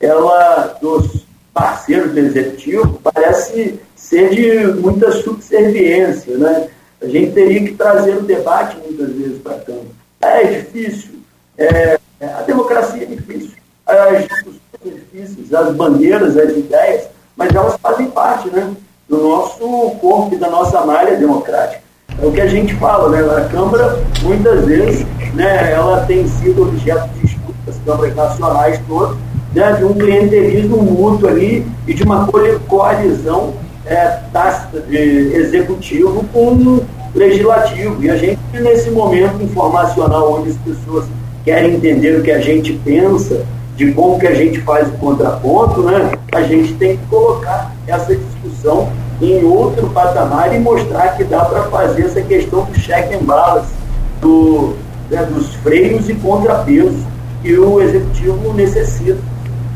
[0.00, 1.23] ela, dos
[1.54, 6.36] parceiros do Executivo, parece ser de muita subserviência.
[6.36, 6.68] Né?
[7.00, 9.86] A gente teria que trazer o debate muitas vezes para a Câmara.
[10.20, 11.12] É difícil,
[11.56, 13.52] é, a democracia é difícil,
[13.86, 18.74] as discussões são difíceis, as bandeiras, as ideias, mas elas fazem parte né,
[19.08, 19.58] do nosso
[20.00, 21.84] corpo e da nossa malha democrática.
[22.20, 23.20] É o que a gente fala, né?
[23.36, 29.16] A Câmara, muitas vezes, né, ela tem sido objeto de das câmaras nacionais todas,
[29.54, 32.28] né, de um clientelismo mútuo ali e de uma
[32.66, 33.54] coalizão
[33.86, 36.80] é, tácita de executivo com
[37.14, 38.02] legislativo.
[38.02, 41.06] E a gente, nesse momento informacional, onde as pessoas
[41.44, 43.44] querem entender o que a gente pensa,
[43.76, 48.14] de como que a gente faz o contraponto, né, a gente tem que colocar essa
[48.14, 48.88] discussão
[49.20, 53.72] em outro patamar e mostrar que dá para fazer essa questão do check and balance,
[54.20, 54.74] do,
[55.10, 57.02] né, dos freios e contrapesos
[57.42, 59.18] que o executivo necessita.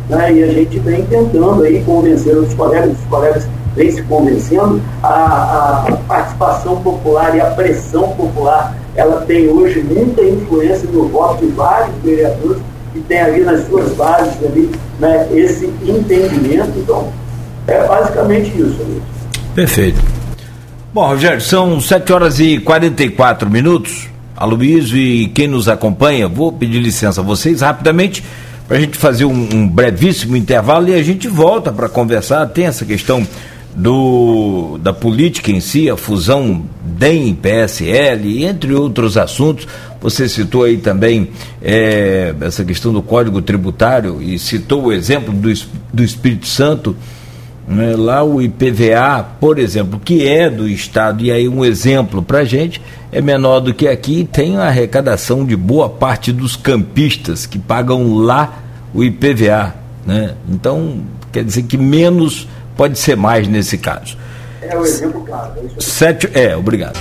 [0.09, 4.81] Né, e a gente vem tentando aí convencer os colegas, os colegas vêm se convencendo,
[5.03, 11.47] a, a participação popular e a pressão popular, ela tem hoje muita influência no voto
[11.47, 12.59] de vários vereadores
[12.93, 16.73] que tem ali nas suas bases ali, né, esse entendimento.
[16.77, 17.13] Então,
[17.67, 18.81] é basicamente isso.
[18.83, 19.03] Amigo.
[19.55, 20.01] Perfeito.
[20.93, 24.09] Bom, Rogério, são 7 horas e 44 minutos.
[24.37, 28.23] Aloysio e quem nos acompanha, vou pedir licença a vocês rapidamente
[28.69, 32.47] para a gente fazer um, um, brevíssimo intervalo e a gente volta para conversar.
[32.49, 33.27] Tem essa questão
[33.75, 39.67] do, da política em si, a fusão DEM, PSL, entre outros assuntos.
[40.03, 41.31] Você citou aí também
[41.63, 45.51] é, essa questão do Código Tributário e citou o exemplo do,
[45.93, 46.95] do Espírito Santo.
[47.69, 47.95] Né?
[47.95, 52.45] Lá o IPVA, por exemplo, que é do Estado, e aí um exemplo para a
[52.45, 52.81] gente,
[53.13, 58.17] é menor do que aqui, tem a arrecadação de boa parte dos campistas que pagam
[58.17, 58.59] lá
[58.95, 59.75] o IPVA.
[60.07, 60.35] Né?
[60.49, 64.17] Então, quer dizer que menos pode ser mais nesse caso.
[64.63, 65.53] É o exemplo claro.
[65.59, 66.99] É, Sete, é obrigado.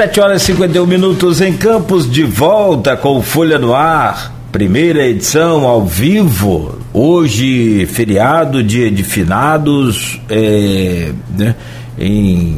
[0.00, 5.66] Sete horas e 51 minutos em Campos, de volta com Folha no Ar, primeira edição
[5.66, 6.78] ao vivo.
[6.90, 11.54] Hoje, feriado, dia de finados, é, né,
[11.98, 12.56] em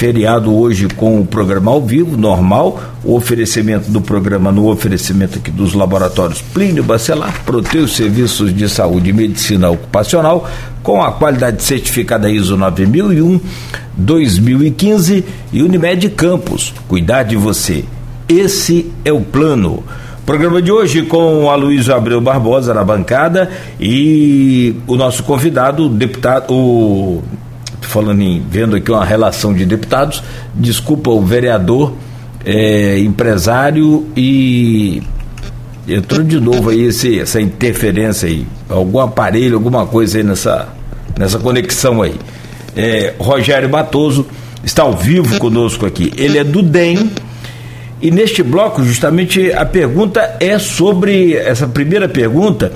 [0.00, 5.50] feriado hoje com o programa ao vivo, normal, o oferecimento do programa no oferecimento aqui
[5.50, 10.48] dos laboratórios Plínio Bacelar, Proteus Serviços de Saúde e Medicina Ocupacional,
[10.82, 13.40] com a qualidade certificada ISO 9001
[13.94, 17.84] 2015 e Unimed Campos, cuidar de você.
[18.26, 19.84] Esse é o plano.
[20.24, 25.88] Programa de hoje com a Luísa Abreu Barbosa na bancada e o nosso convidado, o
[25.90, 27.22] deputado, o
[27.80, 30.22] falando em vendo aqui uma relação de deputados,
[30.54, 31.94] desculpa o vereador,
[32.44, 35.02] é, empresário e
[35.86, 40.68] entrou de novo aí esse, essa interferência aí, algum aparelho, alguma coisa aí nessa,
[41.18, 42.14] nessa conexão aí.
[42.76, 44.26] É, Rogério Matoso
[44.64, 46.12] está ao vivo conosco aqui.
[46.16, 47.10] Ele é do DEM.
[48.02, 51.34] E neste bloco, justamente, a pergunta é sobre.
[51.34, 52.72] Essa primeira pergunta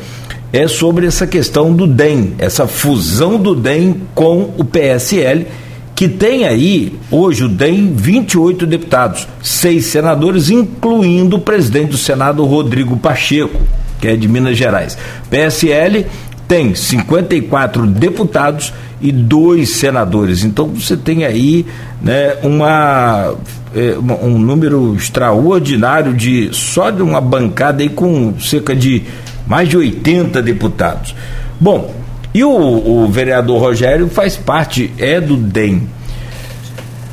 [0.54, 5.48] é sobre essa questão do DEM, essa fusão do DEM com o PSL,
[5.96, 12.44] que tem aí, hoje o DEM, 28 deputados, seis senadores, incluindo o presidente do Senado,
[12.44, 13.60] Rodrigo Pacheco,
[14.00, 14.96] que é de Minas Gerais.
[15.28, 16.06] PSL
[16.46, 20.44] tem 54 deputados e dois senadores.
[20.44, 21.66] Então você tem aí
[22.00, 23.34] né, uma,
[23.74, 29.02] é, um número extraordinário de só de uma bancada aí com cerca de
[29.46, 31.14] mais de 80 deputados.
[31.60, 31.94] Bom,
[32.32, 35.88] e o, o vereador Rogério faz parte, é do DEM.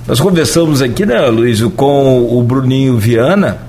[0.08, 3.60] Nós conversamos aqui, né, Luiz, com o Bruninho Viana,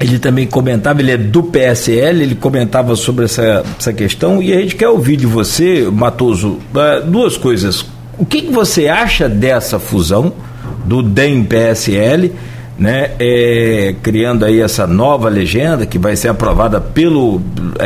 [0.00, 4.60] ele também comentava, ele é do PSL, ele comentava sobre essa, essa questão e a
[4.60, 7.84] gente quer ouvir de você, Matoso, ah, duas coisas.
[8.18, 10.32] O que, que você acha dessa fusão
[10.86, 12.32] do DEM-PSL,
[12.80, 17.38] né, é, criando aí essa nova legenda que vai ser aprovada pelo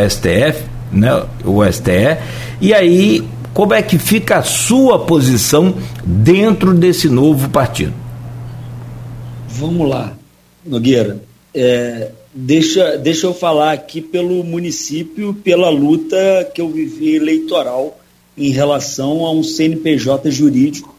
[0.09, 2.17] STF, né, o STE.
[2.61, 5.75] E aí, como é que fica a sua posição
[6.05, 7.93] dentro desse novo partido?
[9.49, 10.13] Vamos lá,
[10.65, 11.21] Nogueira.
[11.53, 17.99] É, deixa, deixa eu falar aqui pelo município, pela luta que eu vivi eleitoral
[18.39, 20.95] em relação a um CNPJ jurídico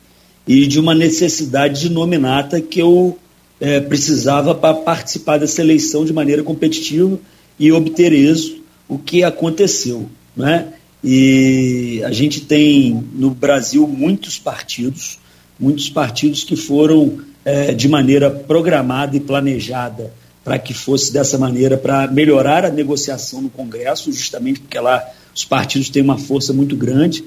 [0.45, 3.17] e de uma necessidade de nominata que eu
[3.59, 7.19] é, precisava para participar dessa eleição de maneira competitiva
[7.59, 10.09] e obter êxito o que aconteceu.
[10.35, 10.73] Né?
[11.03, 15.19] E a gente tem no Brasil muitos partidos,
[15.59, 20.11] muitos partidos que foram é, de maneira programada e planejada
[20.43, 25.03] para que fosse dessa maneira, para melhorar a negociação no Congresso, justamente porque lá
[25.33, 27.23] os partidos têm uma força muito grande,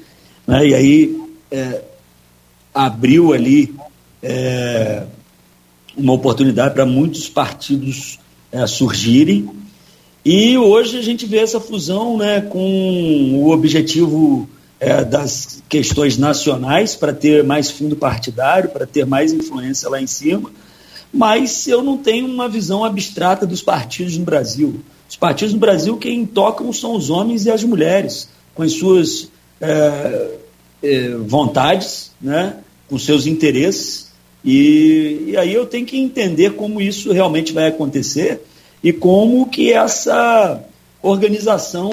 [0.47, 0.69] né?
[0.69, 1.21] e aí
[1.51, 1.83] é,
[2.73, 3.75] abriu ali
[4.23, 5.03] é,
[5.99, 8.19] uma oportunidade para muitos partidos
[8.51, 9.51] é, surgirem,
[10.25, 16.95] e hoje a gente vê essa fusão né, com o objetivo é, das questões nacionais
[16.95, 20.51] para ter mais fundo partidário, para ter mais influência lá em cima,
[21.13, 24.81] mas eu não tenho uma visão abstrata dos partidos no Brasil.
[25.09, 29.31] Os partidos no Brasil, quem tocam são os homens e as mulheres, com as suas
[29.61, 30.29] é,
[31.27, 32.57] vontades, né,
[32.89, 34.08] com seus interesses,
[34.51, 38.41] e, e aí eu tenho que entender como isso realmente vai acontecer
[38.83, 40.65] e como que essa
[41.03, 41.91] organização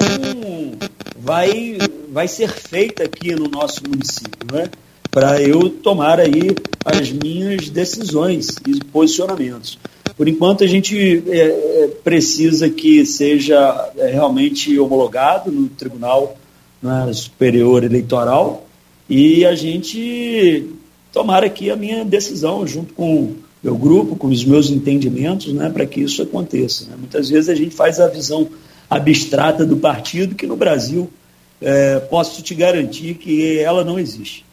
[1.18, 1.76] vai,
[2.10, 4.70] vai ser feita aqui no nosso município, né?
[5.10, 9.78] para eu tomar aí as minhas decisões e posicionamentos.
[10.16, 16.38] Por enquanto, a gente é, é precisa que seja é, realmente homologado no Tribunal
[16.82, 18.66] né, Superior Eleitoral
[19.10, 20.70] e a gente
[21.16, 25.86] tomar aqui a minha decisão junto com meu grupo, com os meus entendimentos, né, para
[25.86, 26.84] que isso aconteça.
[26.90, 26.96] Né?
[26.98, 28.50] Muitas vezes a gente faz a visão
[28.88, 31.10] abstrata do partido, que no Brasil
[31.58, 34.44] é, posso te garantir que ela não existe.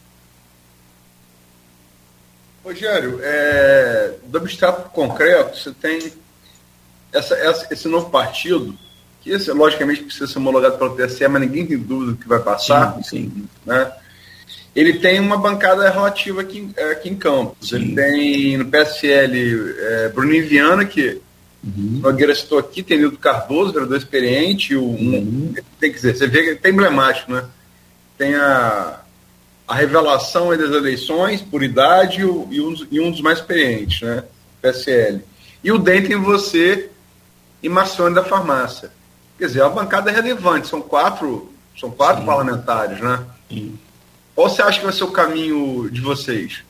[2.64, 6.12] Rogério, é, do abstrato concreto, você tem
[7.12, 8.74] essa, essa, esse novo partido,
[9.20, 12.40] que esse, logicamente precisa ser homologado pelo TSE, mas ninguém tem dúvida do que vai
[12.40, 12.94] passar.
[13.02, 13.48] Sim, sim.
[13.66, 13.92] Né?
[14.74, 17.68] Ele tem uma bancada relativa aqui, é, aqui em Campos.
[17.68, 17.76] Sim.
[17.76, 21.20] Ele tem no PSL é, Bruninho Viana, que
[21.62, 22.00] uhum.
[22.02, 25.54] Nogueira citou aqui, tem Nildo Cardoso, vereador experiente, o, um, uhum.
[25.78, 27.44] tem que dizer, você vê que ele tem emblemático, né?
[28.18, 29.00] Tem a,
[29.66, 32.24] a revelação das eleições por idade e,
[32.60, 34.24] um, e um dos mais experientes, né?
[34.60, 35.20] PSL.
[35.62, 36.90] E o DEM tem você
[37.62, 38.90] e Marcione da farmácia.
[39.38, 42.26] Quer dizer, a bancada é relevante, são quatro, são quatro Sim.
[42.26, 43.24] parlamentares, né?
[43.48, 43.78] Sim.
[44.34, 46.62] Qual você acha que vai ser o caminho de vocês?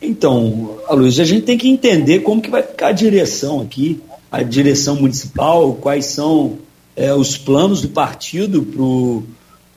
[0.00, 4.00] Então, Aloysio, a gente tem que entender como que vai ficar a direção aqui,
[4.30, 6.58] a direção municipal, quais são
[6.96, 8.62] é, os planos do partido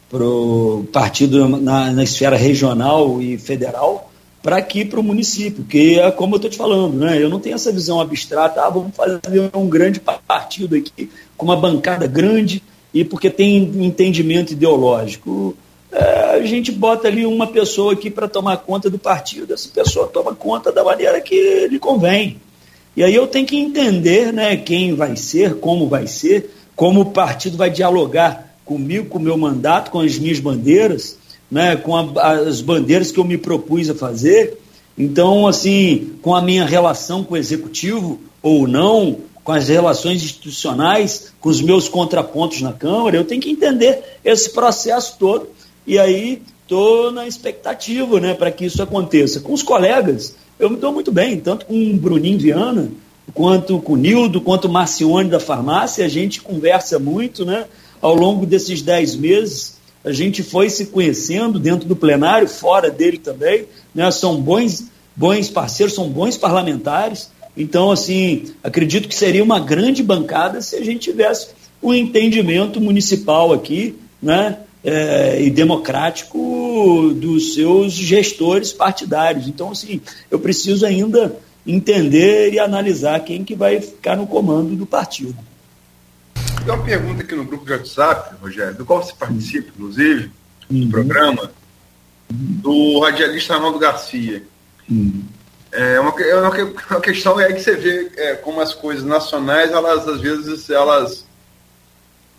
[0.10, 4.12] para o partido na, na, esfera regional e federal
[4.42, 7.22] para aqui para o município, que é como eu estou te falando, né?
[7.22, 9.20] eu não tenho essa visão abstrata, ah, vamos fazer
[9.56, 12.62] um grande partido aqui, com uma bancada grande,
[12.94, 15.58] e porque tem entendimento ideológico
[15.98, 20.36] a gente bota ali uma pessoa aqui para tomar conta do partido, essa pessoa toma
[20.36, 22.38] conta da maneira que lhe convém.
[22.96, 27.12] E aí eu tenho que entender né, quem vai ser, como vai ser, como o
[27.12, 31.18] partido vai dialogar comigo, com o meu mandato, com as minhas bandeiras,
[31.50, 34.58] né, com a, as bandeiras que eu me propus a fazer.
[34.98, 41.34] Então, assim, com a minha relação com o executivo ou não, com as relações institucionais,
[41.40, 45.48] com os meus contrapontos na Câmara, eu tenho que entender esse processo todo
[45.86, 49.40] e aí estou na expectativa né, para que isso aconteça.
[49.40, 52.90] Com os colegas, eu me dou muito bem, tanto com o Bruninho Viana,
[53.34, 57.66] quanto com o Nildo, quanto o Marcione da farmácia, a gente conversa muito, né?
[58.02, 63.18] Ao longo desses dez meses, a gente foi se conhecendo dentro do plenário, fora dele
[63.18, 64.10] também, né?
[64.12, 70.62] são bons, bons parceiros, são bons parlamentares, então, assim, acredito que seria uma grande bancada
[70.62, 71.50] se a gente tivesse
[71.82, 74.60] um entendimento municipal aqui, né?
[74.88, 79.48] É, e democrático dos seus gestores partidários.
[79.48, 84.86] Então, assim, eu preciso ainda entender e analisar quem que vai ficar no comando do
[84.86, 85.36] partido.
[86.64, 90.32] Tem uma pergunta aqui no grupo de WhatsApp, Rogério, do qual você participa, inclusive,
[90.70, 90.82] uhum.
[90.82, 91.52] do programa,
[92.30, 94.44] do radialista Arnaldo Garcia.
[94.90, 95.24] Uhum.
[95.72, 99.72] É uma, é uma, uma, questão é que você vê é, como as coisas nacionais,
[99.72, 101.25] elas às vezes elas,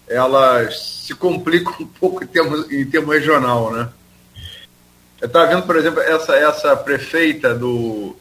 [0.09, 3.89] elas se complicam um pouco em termos, em termos regional, né?
[5.21, 8.15] Eu estava vendo, por exemplo, essa, essa prefeita do,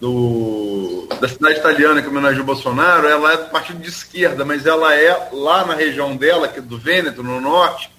[0.00, 4.66] do, da cidade italiana que homenageou o Bolsonaro, ela é do partido de esquerda, mas
[4.66, 7.90] ela é lá na região dela, que é do Vêneto, no norte,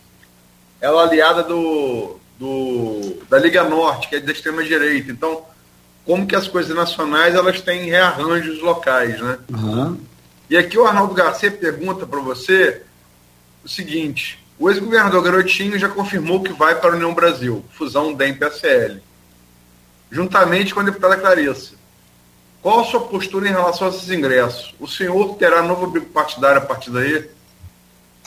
[0.81, 5.11] ela é aliada do, do, da Liga Norte, que é da extrema direita.
[5.11, 5.43] Então,
[6.05, 9.39] como que as coisas nacionais elas têm rearranjos locais, né?
[9.49, 9.97] Uhum.
[10.49, 12.81] E aqui o Arnaldo Garcia pergunta para você
[13.63, 19.01] o seguinte: o ex-governador Garotinho já confirmou que vai para a União Brasil, fusão DEM-PSL,
[20.09, 21.73] juntamente com a deputada Clarissa.
[22.61, 24.73] Qual a sua postura em relação a esses ingressos?
[24.79, 27.29] O senhor terá novo abrigo partidário a partir daí?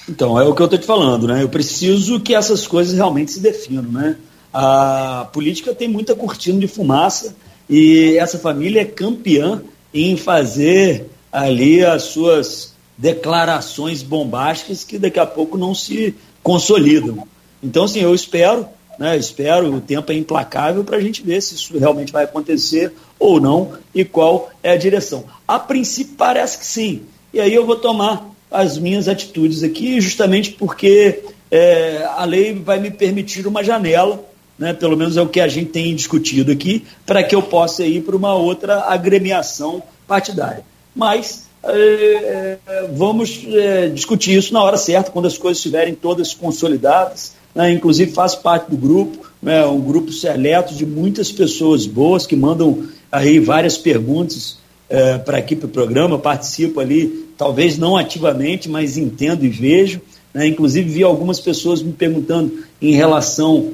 [0.09, 1.43] Então, é o que eu estou te falando, né?
[1.43, 4.16] Eu preciso que essas coisas realmente se definam, né?
[4.53, 7.37] A política tem muita cortina de fumaça
[7.68, 9.62] e essa família é campeã
[9.93, 17.26] em fazer ali as suas declarações bombásticas que daqui a pouco não se consolidam.
[17.62, 18.66] Então, assim, eu espero,
[18.99, 22.93] né, espero, o tempo é implacável para a gente ver se isso realmente vai acontecer
[23.18, 25.24] ou não e qual é a direção.
[25.47, 27.03] A princípio parece que sim.
[27.33, 32.81] E aí eu vou tomar as minhas atitudes aqui, justamente porque é, a lei vai
[32.81, 34.28] me permitir uma janela
[34.61, 37.83] né, pelo menos é o que a gente tem discutido aqui, para que eu possa
[37.83, 40.62] ir para uma outra agremiação partidária.
[40.95, 42.57] Mas é,
[42.93, 47.38] vamos é, discutir isso na hora certa, quando as coisas estiverem todas consolidadas.
[47.55, 52.36] Né, inclusive faço parte do grupo, né, um grupo seleto de muitas pessoas boas que
[52.36, 58.68] mandam aí várias perguntas é, para aqui para o programa, participo ali, talvez não ativamente,
[58.68, 60.01] mas entendo e vejo.
[60.32, 63.72] Né, inclusive vi algumas pessoas me perguntando em relação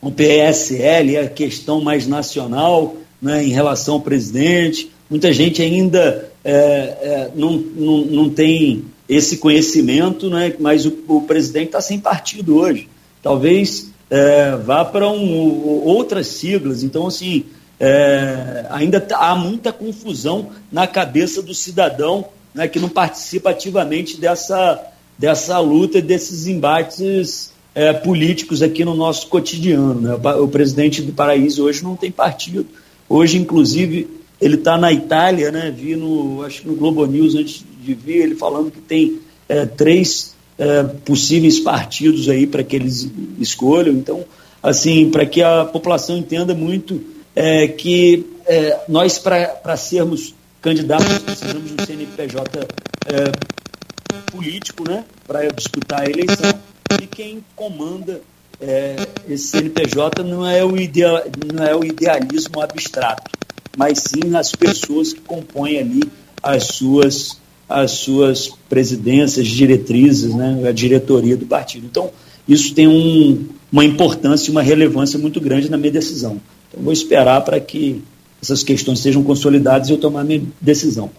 [0.00, 4.90] o PSL, a questão mais nacional né, em relação ao presidente.
[5.08, 11.22] Muita gente ainda é, é, não, não, não tem esse conhecimento, né, mas o, o
[11.22, 12.88] presidente está sem partido hoje.
[13.22, 16.82] Talvez é, vá para um, outras siglas.
[16.82, 17.44] Então, assim,
[17.78, 24.20] é, ainda tá, há muita confusão na cabeça do cidadão né, que não participa ativamente
[24.20, 24.82] dessa,
[25.18, 30.00] dessa luta e desses embates é, políticos aqui no nosso cotidiano.
[30.00, 30.14] Né?
[30.36, 32.66] O presidente do Paraíso hoje não tem partido.
[33.08, 34.08] Hoje, inclusive,
[34.42, 35.70] ele está na Itália, né?
[35.70, 39.64] Vi no, acho que no Globo News antes de vir, ele falando que tem é,
[39.64, 43.94] três é, possíveis partidos aí para que eles escolham.
[43.94, 44.24] Então,
[44.60, 47.00] assim, para que a população entenda muito
[47.36, 52.66] é, que é, nós, para sermos candidatos, precisamos de um CNPJ
[53.06, 55.04] é, político, né?
[55.24, 56.52] Para disputar a eleição
[57.00, 58.20] e quem comanda
[58.60, 58.96] é,
[59.28, 61.22] esse CNPJ não é, o ideal,
[61.52, 63.30] não é o idealismo abstrato,
[63.76, 66.02] mas sim as pessoas que compõem ali
[66.42, 71.86] as suas, as suas presidências, diretrizes, né, a diretoria do partido.
[71.86, 72.10] Então,
[72.48, 76.40] isso tem um, uma importância e uma relevância muito grande na minha decisão.
[76.68, 78.02] Então, vou esperar para que
[78.42, 81.10] essas questões sejam consolidadas e eu tomar minha decisão.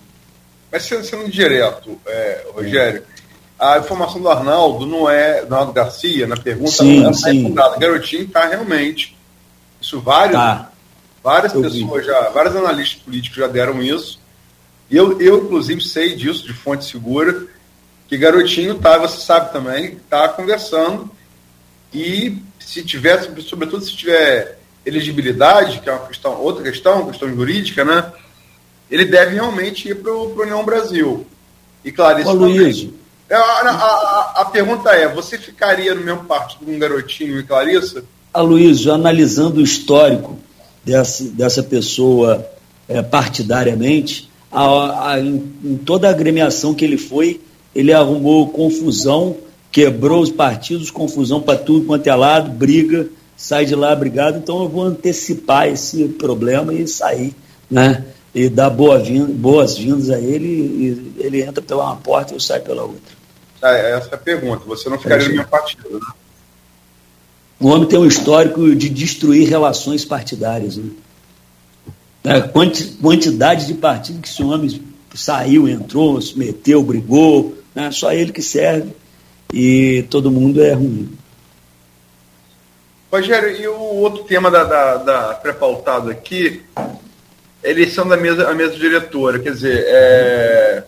[0.69, 3.03] Mas sendo direto, é, Rogério,
[3.57, 7.43] a informação do Arnaldo não é, do Arnaldo Garcia, na pergunta, sim, não é sim.
[7.43, 7.77] fundada.
[7.77, 9.15] Garotinho está realmente.
[9.79, 10.72] Isso vários, tá.
[11.24, 12.11] Várias eu pessoas vi.
[12.11, 14.19] já, vários analistas políticos já deram isso.
[14.91, 17.47] E eu, eu, inclusive, sei disso, de fonte segura,
[18.07, 21.09] que Garotinho tá, você sabe também, está conversando.
[21.93, 27.86] E se tiver, sobretudo se tiver elegibilidade, que é uma questão, outra questão, questão jurídica,
[27.86, 28.11] né?
[28.91, 31.26] Ele deve realmente ir para o União Brasil.
[31.84, 32.93] E claro, isso também.
[33.30, 37.43] É, a, a, a, pergunta é: você ficaria no mesmo partido com um garotinho e
[37.43, 38.03] Clarissa?
[38.34, 40.38] Aloysio, analisando o histórico
[40.84, 42.45] dessa, dessa pessoa
[42.88, 47.41] é, partidariamente, a, a, em, em, toda a agremiação que ele foi,
[47.73, 49.38] ele arrumou confusão,
[49.71, 54.38] quebrou os partidos, confusão para tudo quanto é lado, briga, sai de lá brigado.
[54.38, 57.34] Então eu vou antecipar esse problema e sair,
[57.69, 58.05] né?
[58.36, 62.84] E dar boas-vindas a ele, e ele entra pela uma porta e eu saio pela
[62.84, 63.23] outra.
[63.61, 64.63] Ah, é essa é a pergunta.
[64.65, 65.99] Você não ficaria no meu partido, né?
[67.59, 70.79] O homem tem um histórico de destruir relações partidárias.
[72.23, 72.41] Né?
[73.01, 74.81] Quantidade de partidos que esse homem
[75.13, 77.91] saiu, entrou, se meteu, brigou, né?
[77.91, 78.91] só ele que serve
[79.53, 81.17] e todo mundo é ruim.
[83.11, 86.63] Rogério, e o outro tema da, da, da pré-pautado aqui,
[87.63, 90.83] eleição da mesa, a mesa diretora, quer dizer, é,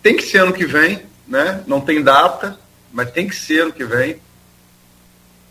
[0.00, 1.60] tem que ser ano que vem, né?
[1.66, 2.56] não tem data,
[2.92, 4.16] mas tem que ser ano que vem.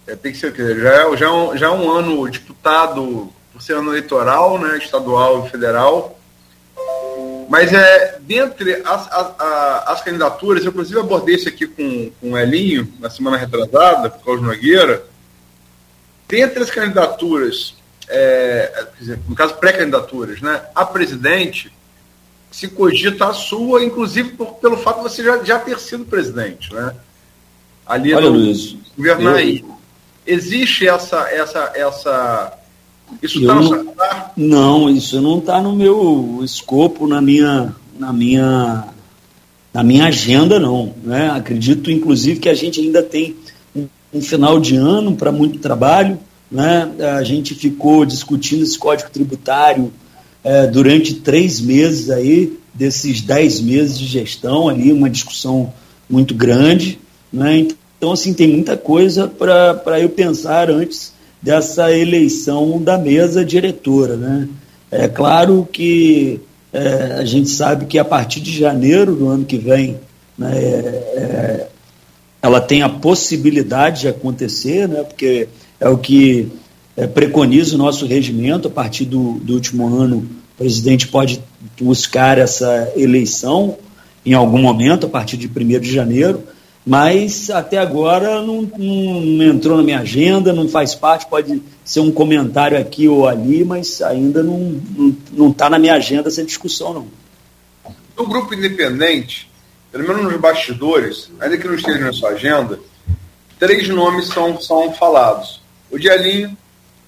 [0.08, 3.62] É, tem que ser, já é, já, é um, já é um ano disputado por
[3.62, 6.18] ser ano eleitoral, né, estadual e federal.
[7.50, 12.38] Mas é, dentre as, as, as, candidaturas, eu inclusive abordei isso aqui com, com o
[12.38, 15.04] Elinho na semana retrasada, com o Cláudio Nogueira.
[16.28, 17.76] Dentre as candidaturas,
[18.10, 18.88] é,
[19.28, 21.72] no caso pré-candidaturas, né, a presidente,
[22.52, 26.74] se cogita a sua, inclusive por, pelo fato de você já, já ter sido presidente.
[26.74, 26.94] Né?
[27.86, 29.64] Ali Olha, Luiz, governar aí.
[30.28, 32.58] Existe essa, essa, essa
[33.22, 33.94] isso está no não,
[34.36, 38.86] não, isso não está no meu escopo, na minha, na minha,
[39.74, 40.94] na minha agenda, não.
[41.04, 41.30] Né?
[41.30, 43.36] Acredito, inclusive, que a gente ainda tem
[43.76, 46.20] um, um final de ano para muito trabalho.
[46.52, 46.92] Né?
[47.18, 49.92] A gente ficou discutindo esse código tributário
[50.44, 55.74] é, durante três meses aí, desses dez meses de gestão ali, uma discussão
[56.10, 57.00] muito grande.
[57.32, 57.68] Né?
[57.98, 64.16] Então, assim, tem muita coisa para eu pensar antes dessa eleição da mesa diretora.
[64.16, 64.48] Né?
[64.92, 66.40] É claro que
[66.72, 69.98] é, a gente sabe que a partir de janeiro do ano que vem
[70.38, 71.68] né, é, é,
[72.42, 75.48] ela tem a possibilidade de acontecer, né, porque
[75.80, 76.50] é o que
[76.96, 81.42] é, preconiza o nosso regimento, a partir do, do último ano o presidente pode
[81.80, 83.78] buscar essa eleição
[84.26, 86.44] em algum momento, a partir de 1 de janeiro,
[86.88, 92.14] mas até agora não, não, entrou na minha agenda, não faz parte, pode ser um
[92.14, 94.82] comentário aqui ou ali, mas ainda não
[95.50, 97.08] está tá na minha agenda essa discussão, não.
[98.18, 99.52] No grupo independente,
[99.92, 102.80] pelo menos nos bastidores, ainda que não esteja na sua agenda,
[103.60, 105.62] três nomes são, são falados:
[105.92, 106.58] o Dielinho,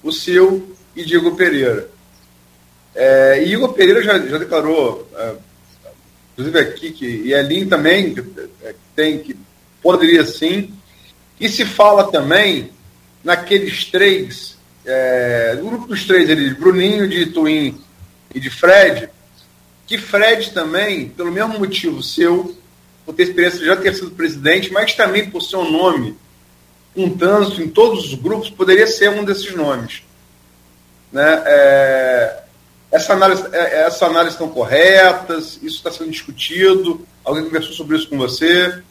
[0.02, 1.88] o seu e Diego Pereira.
[2.94, 5.32] É, e Igor Pereira já, já declarou, é,
[6.34, 8.14] inclusive aqui, que e também
[8.62, 9.34] é, tem que
[9.82, 10.72] Poderia sim.
[11.38, 12.70] E se fala também
[13.24, 17.80] naqueles três, é, no grupo dos três ali, de Bruninho, de Twin
[18.34, 19.08] e de Fred,
[19.86, 22.56] que Fred também, pelo mesmo motivo seu,
[23.04, 26.16] por ter experiência de já ter sido presidente, mas também por seu nome,
[26.94, 30.02] um trânsito em todos os grupos, poderia ser um desses nomes.
[31.12, 31.42] Né?
[31.44, 32.42] É,
[32.92, 35.58] essa análise, é, essa análise estão corretas?
[35.62, 37.06] Isso está sendo discutido?
[37.24, 38.82] Alguém conversou sobre isso com você?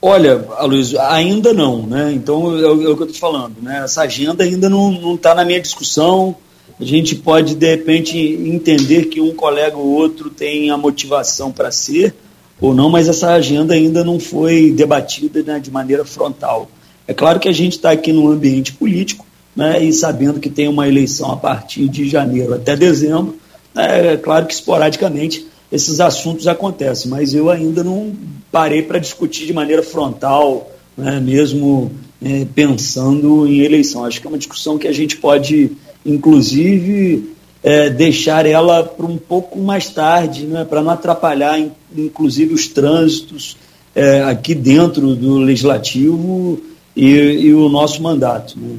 [0.00, 2.12] Olha, Aloysio, ainda não, né?
[2.12, 3.82] Então é, é o que eu estou falando, né?
[3.84, 6.36] Essa agenda ainda não está na minha discussão.
[6.80, 11.72] A gente pode, de repente, entender que um colega ou outro tem a motivação para
[11.72, 12.14] ser
[12.60, 16.68] ou não, mas essa agenda ainda não foi debatida né, de maneira frontal.
[17.06, 19.24] É claro que a gente está aqui no ambiente político,
[19.54, 23.36] né, e sabendo que tem uma eleição a partir de janeiro até dezembro,
[23.74, 28.12] né, é claro que esporadicamente esses assuntos acontecem, mas eu ainda não
[28.50, 31.92] parei para discutir de maneira frontal, né, mesmo
[32.22, 34.04] é, pensando em eleição.
[34.04, 35.72] Acho que é uma discussão que a gente pode,
[36.04, 41.60] inclusive, é, deixar ela para um pouco mais tarde, né, para não atrapalhar,
[41.96, 43.56] inclusive, os trânsitos
[43.94, 46.60] é, aqui dentro do legislativo
[46.96, 48.58] e, e o nosso mandato.
[48.58, 48.78] Né.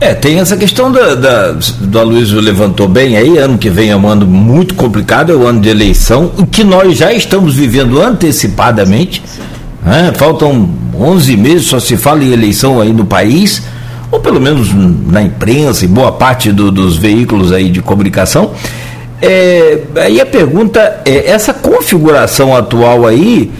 [0.00, 3.96] É, tem essa questão da, da, do Aloysio levantou bem aí, ano que vem é
[3.96, 7.54] um ano muito complicado, é o um ano de eleição, o que nós já estamos
[7.54, 9.22] vivendo antecipadamente,
[9.84, 10.12] né?
[10.16, 13.62] faltam 11 meses, só se fala em eleição aí no país,
[14.10, 14.70] ou pelo menos
[15.06, 18.50] na imprensa e boa parte do, dos veículos aí de comunicação.
[19.20, 23.52] É, aí a pergunta é, essa configuração atual aí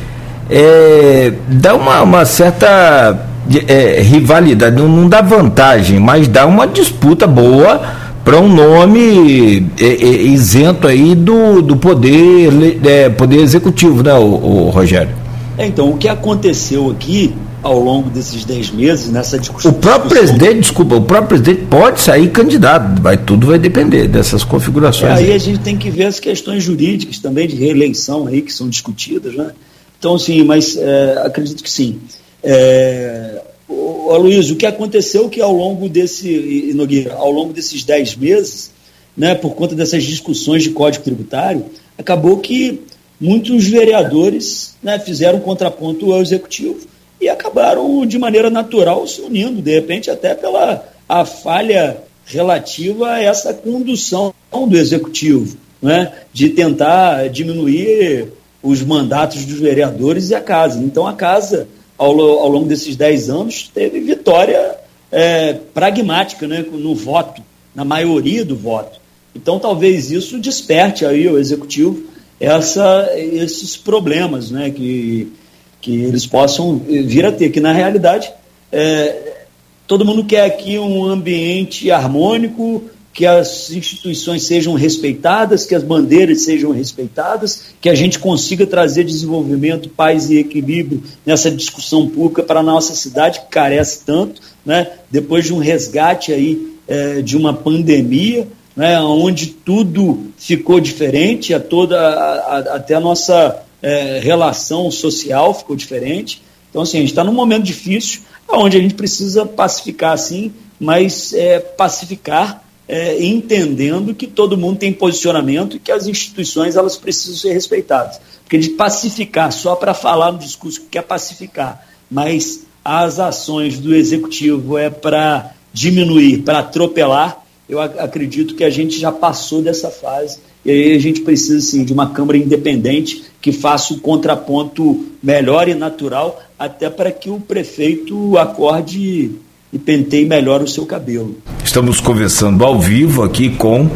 [0.50, 3.16] é, dá uma, uma certa
[3.58, 7.80] é, rivalidade, não, não, dá vantagem, mas dá uma disputa boa
[8.24, 14.24] para um nome é, é, isento aí do, do poder, é, poder executivo, né, o,
[14.24, 15.14] o Rogério?
[15.58, 19.70] É, então, o que aconteceu aqui ao longo desses 10 meses, nessa discussão.
[19.70, 24.08] O próprio discussão, presidente, desculpa, o próprio presidente pode sair candidato, vai, tudo vai depender
[24.08, 25.18] dessas configurações.
[25.18, 28.52] Aí, aí a gente tem que ver as questões jurídicas também de reeleição aí que
[28.52, 29.52] são discutidas, né?
[29.98, 32.00] Então, sim, mas é, acredito que sim.
[32.44, 38.70] É, Aloysio, o que aconteceu que ao longo desse, Nogueira, ao longo desses dez meses,
[39.16, 41.66] né, por conta dessas discussões de código tributário,
[41.96, 42.80] acabou que
[43.20, 46.80] muitos vereadores né, fizeram contraponto ao executivo
[47.20, 53.22] e acabaram de maneira natural se unindo, de repente até pela a falha relativa a
[53.22, 58.28] essa condução do executivo, né, de tentar diminuir
[58.62, 60.78] os mandatos dos vereadores e a casa.
[60.78, 61.66] Então a casa,
[61.96, 64.76] ao, ao longo desses dez anos, teve vitória
[65.10, 67.42] é, pragmática né, no voto,
[67.74, 69.00] na maioria do voto.
[69.34, 72.12] Então talvez isso desperte aí o executivo
[72.42, 75.32] essa, esses problemas né, que,
[75.80, 78.32] que eles possam vir a ter, que na realidade
[78.72, 79.44] é,
[79.86, 82.82] todo mundo quer aqui um ambiente harmônico,
[83.12, 89.04] que as instituições sejam respeitadas, que as bandeiras sejam respeitadas, que a gente consiga trazer
[89.04, 94.90] desenvolvimento, paz e equilíbrio nessa discussão pública para a nossa cidade, que carece tanto, né?
[95.10, 98.98] depois de um resgate aí, é, de uma pandemia, né?
[99.00, 105.76] onde tudo ficou diferente, a toda, a, a, até a nossa é, relação social ficou
[105.76, 106.42] diferente.
[106.70, 110.50] Então, assim, a gente está num momento difícil, onde a gente precisa pacificar, sim,
[110.80, 112.61] mas é, pacificar
[112.92, 118.20] é, entendendo que todo mundo tem posicionamento e que as instituições elas precisam ser respeitadas.
[118.44, 123.94] Porque de pacificar só para falar no discurso que quer pacificar, mas as ações do
[123.94, 130.40] executivo é para diminuir, para atropelar, eu acredito que a gente já passou dessa fase
[130.62, 135.66] e aí a gente precisa sim de uma Câmara independente que faça o contraponto melhor
[135.66, 139.30] e natural, até para que o prefeito acorde
[139.72, 141.38] e penteie melhor o seu cabelo.
[141.64, 143.88] Estamos conversando ao vivo aqui com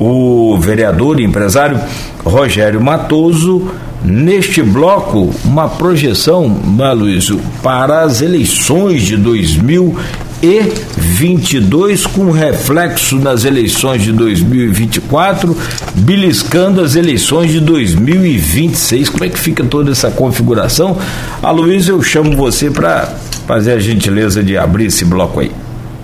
[0.00, 1.78] o vereador e empresário
[2.24, 3.70] Rogério Matoso.
[4.04, 6.48] Neste bloco, uma projeção,
[6.96, 15.56] Luísio, para as eleições de 2022, com reflexo nas eleições de 2024,
[15.94, 19.08] beliscando as eleições de 2026.
[19.08, 20.98] Como é que fica toda essa configuração?
[21.40, 23.08] Aloysio, eu chamo você para
[23.46, 25.52] fazer a gentileza de abrir esse bloco aí,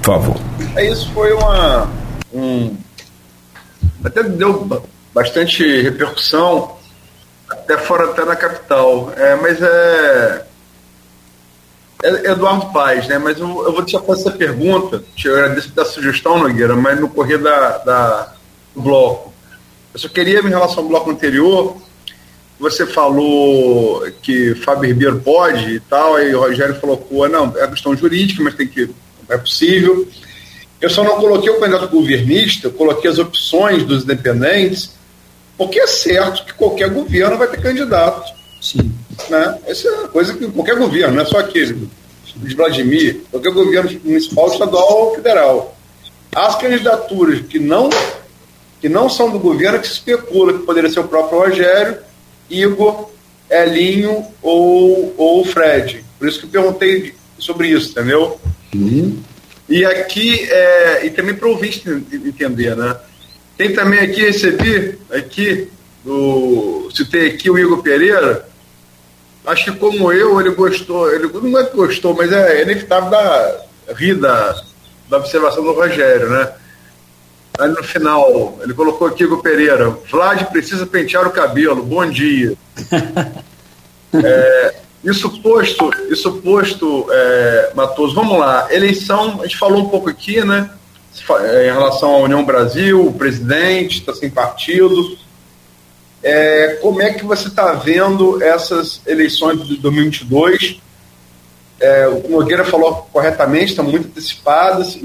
[0.02, 0.36] por favor.
[0.76, 1.90] É, isso foi uma.
[2.32, 2.76] Um,
[4.04, 4.82] até deu
[5.14, 6.76] bastante repercussão,
[7.48, 9.12] até fora até na capital.
[9.16, 10.44] É, mas é,
[12.02, 12.30] é.
[12.30, 13.18] Eduardo Paz, né?
[13.18, 17.08] Mas eu, eu vou deixar fazer essa pergunta, te agradeço da sugestão, Nogueira, mas no
[17.08, 18.32] correr da, da,
[18.74, 19.32] do bloco.
[19.92, 21.76] Eu só queria, em relação ao bloco anterior,
[22.58, 27.96] você falou que Fábio Ribeiro pode e tal, aí o Rogério colocou, não, é questão
[27.96, 28.90] jurídica, mas tem que.
[29.28, 30.08] é possível.
[30.80, 34.92] Eu só não coloquei o candidato governista, eu coloquei as opções dos independentes,
[35.56, 38.32] porque é certo que qualquer governo vai ter candidato.
[38.60, 38.92] Sim.
[39.28, 39.58] Né?
[39.66, 41.88] Essa é uma coisa que qualquer governo, não é só aquele
[42.36, 45.76] de Vladimir, qualquer governo municipal, estadual ou federal.
[46.34, 47.90] As candidaturas que não,
[48.80, 51.98] que não são do governo, que se especula que poderia ser o próprio Rogério,
[52.50, 53.10] Igor,
[53.50, 56.04] Elinho ou, ou Fred.
[56.18, 58.40] Por isso que eu perguntei sobre isso, entendeu?
[58.74, 59.22] Uhum.
[59.68, 62.96] E aqui, é, e também para o ouvinte entender, né?
[63.56, 65.68] Tem também aqui, recebi, aqui,
[66.04, 68.48] do, citei aqui o Igor Pereira,
[69.44, 73.60] acho que como eu, ele gostou, ele não é que gostou, mas é inevitável da,
[73.94, 74.54] rir da,
[75.08, 76.52] da observação do Rogério, né?
[77.58, 82.54] Aí no final, ele colocou aqui o Pereira, Vlad precisa pentear o cabelo, bom dia.
[84.14, 90.08] é, isso posto, isso posto, é, Matoso, vamos lá, eleição, a gente falou um pouco
[90.08, 90.70] aqui, né,
[91.12, 95.18] em relação à União Brasil, o presidente está sem partido,
[96.22, 100.80] é, como é que você está vendo essas eleições de 2022?
[101.80, 104.96] É, o Nogueira falou corretamente, estão muito antecipadas,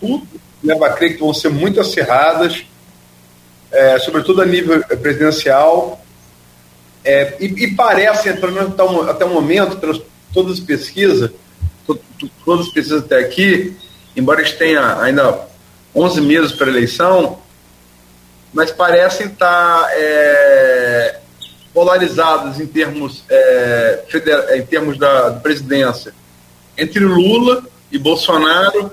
[0.00, 0.26] tudo
[0.66, 2.64] leva a crer que vão ser muito acirradas,
[3.70, 6.02] é, sobretudo a nível presidencial.
[7.04, 10.00] É, e, e, parece, pelo menos até o, até o momento, pelas
[10.34, 11.30] todas as pesquisas,
[11.86, 13.76] to, to, todas as pesquisas até aqui,
[14.16, 15.46] embora a gente tenha ainda
[15.94, 17.38] 11 meses para a eleição,
[18.52, 21.20] mas parecem estar é,
[21.72, 24.04] polarizadas em termos, é,
[24.56, 26.12] em termos da presidência
[26.76, 28.92] entre Lula e Bolsonaro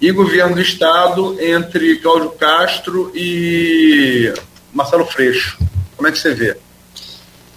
[0.00, 4.32] e governo do Estado entre Cláudio Castro e
[4.72, 5.58] Marcelo Freixo.
[5.96, 6.56] Como é que você vê?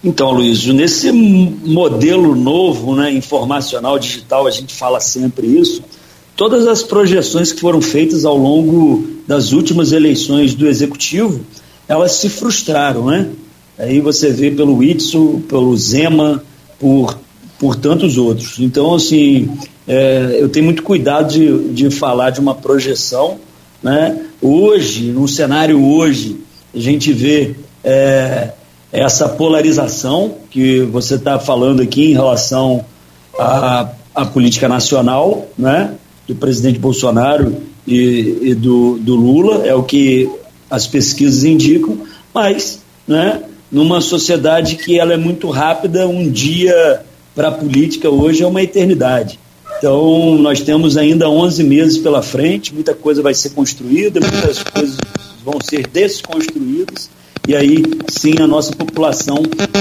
[0.03, 5.83] Então, Luiz, nesse modelo novo, né, informacional, digital, a gente fala sempre isso,
[6.35, 11.45] todas as projeções que foram feitas ao longo das últimas eleições do Executivo,
[11.87, 13.29] elas se frustraram, né?
[13.77, 16.43] Aí você vê pelo Whitson, pelo Zema,
[16.79, 17.19] por,
[17.59, 18.59] por tantos outros.
[18.59, 19.51] Então, assim,
[19.91, 23.37] é, eu tenho muito cuidado de, de falar de uma projeção.
[23.83, 24.25] Né?
[24.41, 26.39] Hoje, no cenário hoje,
[26.73, 28.51] a gente vê é,
[28.89, 32.85] essa polarização que você está falando aqui em relação
[33.37, 39.83] a, a política nacional, né, do presidente Bolsonaro e, e do, do Lula, é o
[39.83, 40.29] que
[40.69, 41.97] as pesquisas indicam,
[42.33, 47.01] mas, né, numa sociedade que ela é muito rápida, um dia
[47.35, 49.40] para a política hoje é uma eternidade.
[49.82, 54.95] Então, nós temos ainda 11 meses pela frente, muita coisa vai ser construída, muitas coisas
[55.43, 57.09] vão ser desconstruídas,
[57.47, 59.38] e aí sim a nossa população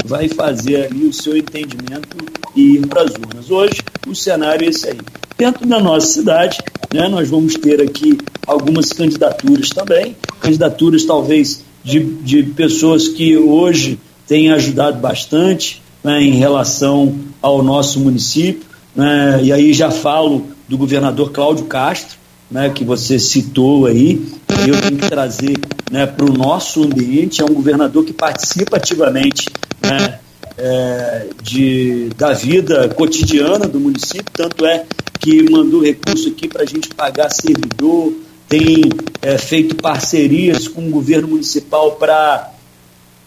[0.07, 2.17] vai fazer ali o seu entendimento
[2.57, 3.51] e ir para as urnas.
[3.51, 4.97] Hoje, o cenário é esse aí.
[5.37, 6.57] Dentro da nossa cidade,
[6.95, 13.99] né, nós vamos ter aqui algumas candidaturas também, candidaturas talvez de, de pessoas que hoje
[14.27, 18.70] têm ajudado bastante né, em relação ao nosso município.
[18.95, 22.19] Né, e aí já falo do governador Cláudio Castro,
[22.51, 24.21] né, que você citou aí,
[24.67, 25.57] eu tenho que trazer
[25.91, 29.49] né, para o nosso ambiente, é um governador que participa ativamente
[29.81, 30.19] né,
[30.59, 34.85] é, de, da vida cotidiana do município, tanto é
[35.21, 38.13] que mandou recurso aqui para a gente pagar servidor,
[38.49, 38.83] tem
[39.23, 42.53] é, feito parcerias com o governo municipal para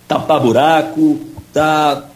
[0.08, 2.10] tapar buraco, está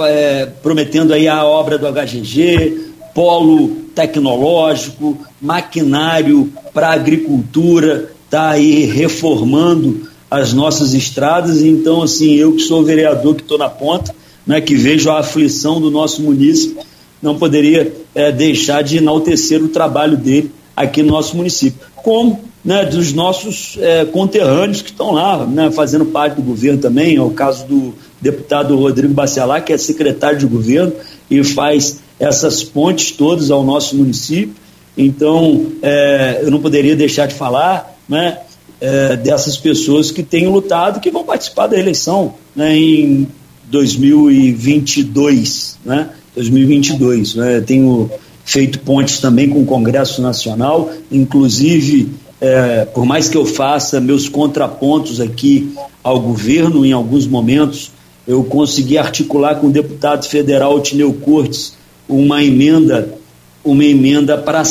[0.00, 2.83] é, prometendo aí a obra do HGG,
[3.14, 11.62] polo tecnológico, maquinário para agricultura, está aí reformando as nossas estradas.
[11.62, 15.80] Então, assim, eu que sou vereador, que estou na ponta, né, que vejo a aflição
[15.80, 16.82] do nosso município,
[17.22, 21.80] não poderia é, deixar de enaltecer o trabalho dele aqui no nosso município.
[21.96, 27.16] Como né, dos nossos é, conterrâneos que estão lá, né, fazendo parte do governo também,
[27.16, 30.92] é o caso do deputado Rodrigo Bacelar, que é secretário de governo
[31.30, 34.54] e faz essas pontes todas ao nosso município.
[34.96, 38.38] Então, é, eu não poderia deixar de falar né,
[38.80, 43.26] é, dessas pessoas que têm lutado, que vão participar da eleição né, em
[43.70, 47.34] 2022, né, 2022.
[47.34, 48.10] Né, tenho
[48.44, 54.28] feito pontes também com o Congresso Nacional, inclusive é, por mais que eu faça meus
[54.28, 57.90] contrapontos aqui ao governo, em alguns momentos,
[58.28, 61.74] eu consegui articular com o deputado federal Tineu Cortes
[62.08, 63.18] uma emenda,
[63.64, 64.62] uma emenda para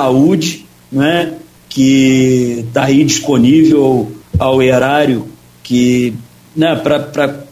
[0.00, 5.28] saúde, né, que está aí disponível ao erário,
[5.62, 6.14] que
[6.56, 7.44] né, para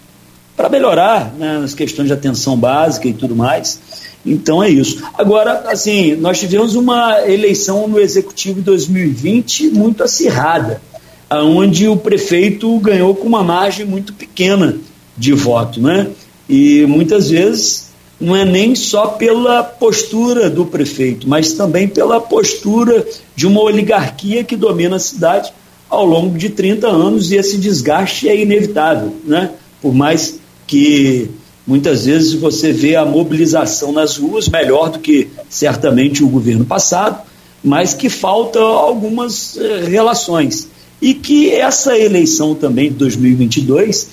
[0.59, 3.79] para melhorar né, nas questões de atenção básica e tudo mais.
[4.27, 5.01] Então é isso.
[5.17, 10.83] Agora, assim, nós tivemos uma eleição no Executivo 2020 muito acirrada,
[11.31, 14.77] onde o prefeito ganhou com uma margem muito pequena
[15.17, 16.09] de voto, né?
[16.49, 17.91] E muitas vezes
[18.21, 23.07] não é nem só pela postura do prefeito, mas também pela postura
[23.37, 25.53] de uma oligarquia que domina a cidade
[25.89, 29.53] ao longo de 30 anos e esse desgaste é inevitável, né?
[29.81, 31.29] Por mais que
[31.67, 37.21] muitas vezes você vê a mobilização nas ruas melhor do que certamente o governo passado,
[37.65, 40.69] mas que falta algumas eh, relações.
[41.03, 44.09] E que essa eleição também de 2022,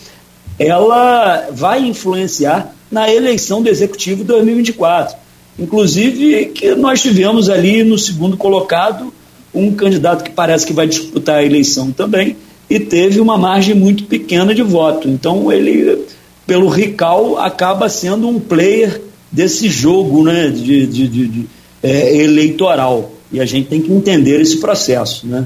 [0.58, 5.18] ela vai influenciar na eleição do Executivo 2024.
[5.60, 9.14] Inclusive que nós tivemos ali no segundo colocado
[9.54, 12.36] um candidato que parece que vai disputar a eleição também
[12.70, 15.08] e teve uma margem muito pequena de voto.
[15.08, 16.06] Então ele
[16.46, 21.46] pelo Rical, acaba sendo um player desse jogo né, de, de, de, de
[21.82, 23.12] é, eleitoral.
[23.32, 25.28] E a gente tem que entender esse processo.
[25.28, 25.46] Né?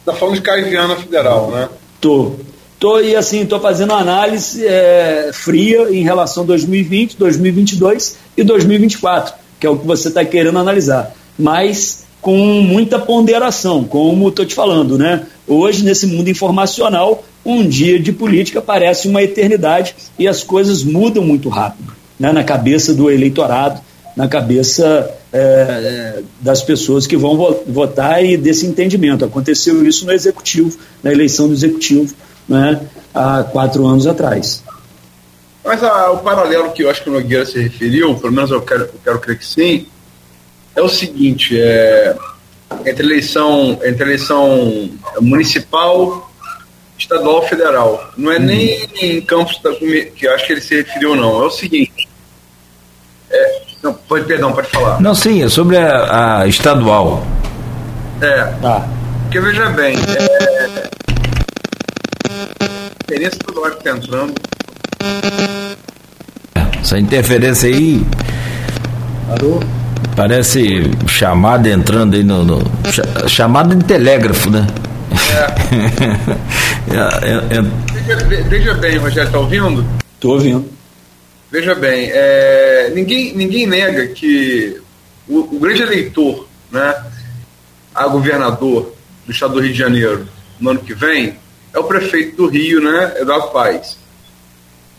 [0.00, 1.68] Está falando de Caiviana Federal, né?
[2.00, 2.32] Tô.
[2.78, 9.34] Tô, e assim, estou fazendo análise é, fria em relação a 2020, 2022 e 2024,
[9.58, 11.14] que é o que você está querendo analisar.
[11.38, 15.26] Mas com muita ponderação, como estou te falando, né?
[15.46, 21.24] Hoje, nesse mundo informacional, um dia de política parece uma eternidade e as coisas mudam
[21.24, 23.80] muito rápido né, na cabeça do eleitorado,
[24.16, 27.36] na cabeça é, das pessoas que vão
[27.66, 29.24] votar e desse entendimento.
[29.24, 32.14] Aconteceu isso no executivo, na eleição do executivo,
[32.48, 32.80] né,
[33.14, 34.64] há quatro anos atrás.
[35.64, 38.62] Mas a, o paralelo que eu acho que o Nogueira se referiu, pelo menos eu
[38.62, 39.86] quero, eu quero crer que sim,
[40.74, 42.16] é o seguinte: é,
[42.86, 44.90] entre eleição, entre eleição
[45.20, 46.30] municipal
[46.98, 48.10] estadual federal.
[48.16, 49.60] Não é nem em campos
[50.14, 51.42] que acho que ele se referiu, não.
[51.42, 52.08] É o seguinte.
[53.30, 55.00] É, não, pode, perdão, pode falar.
[55.00, 57.26] Não, sim, é sobre a, a estadual.
[58.20, 58.44] É.
[58.62, 58.88] Tá.
[59.24, 60.88] Porque veja bem, é,
[63.06, 64.34] interferência estadual que está entrando.
[66.80, 68.06] Essa interferência aí.
[69.28, 69.60] Parou?
[70.14, 72.44] Parece chamada entrando aí no.
[72.44, 72.62] no
[73.28, 74.66] chamada de telégrafo, né?
[75.32, 75.46] É.
[76.92, 77.62] é, é.
[78.02, 79.84] Veja, veja, bem, Rogério, está ouvindo?
[80.14, 80.70] Estou ouvindo.
[81.50, 84.80] Veja bem, é, ninguém, ninguém nega que
[85.28, 87.04] o, o, grande eleitor, né,
[87.94, 90.28] a governador do estado do Rio de Janeiro
[90.60, 91.36] no ano que vem,
[91.72, 93.96] é o prefeito do Rio, né, Eduardo Paes.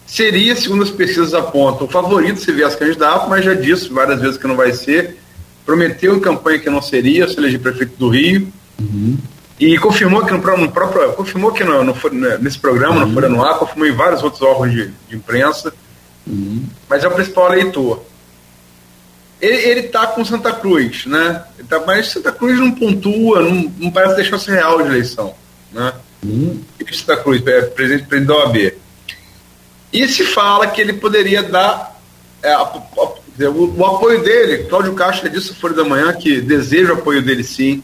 [0.05, 4.37] Seria, segundo as pesquisas apontam, o favorito se viesse candidato, mas já disse várias vezes
[4.37, 5.17] que não vai ser.
[5.65, 8.51] Prometeu em campanha que não seria, se eleger prefeito do Rio.
[8.79, 9.17] Uhum.
[9.59, 11.13] E confirmou que no, no, próprio.
[11.13, 11.95] Confirmou que no, no
[12.39, 13.07] nesse programa, uhum.
[13.07, 15.73] no Folha no Ar, confirmou em vários outros órgãos de, de imprensa.
[16.25, 16.65] Uhum.
[16.87, 18.03] Mas é o principal eleitor.
[19.39, 21.43] Ele está com Santa Cruz, né?
[21.69, 25.35] Tá, mas Santa Cruz não pontua, não, não parece deixar-se real de eleição.
[25.71, 25.93] Né?
[26.23, 26.63] Uhum.
[26.91, 28.73] Santa Cruz, é, presidente, presidente da OAB.
[29.93, 31.99] E se fala que ele poderia dar
[32.41, 36.41] é, a, a, o, o, apoio dele, Cláudio Castro disse no Folha da Manhã que
[36.41, 37.83] deseja o apoio dele sim.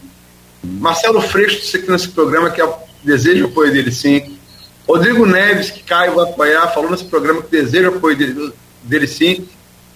[0.64, 2.62] Marcelo Freixo disse aqui nesse programa que
[3.02, 4.38] deseja o apoio dele sim.
[4.86, 8.52] Rodrigo Neves, que Caio vai apoiar, falou nesse programa que deseja o apoio dele,
[8.82, 9.46] dele sim.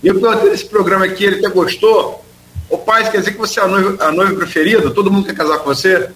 [0.03, 2.25] E nesse programa aqui, ele até gostou.
[2.71, 4.91] O pai, quer dizer que você é a noiva, a noiva preferida?
[4.91, 6.11] Todo mundo quer casar com você?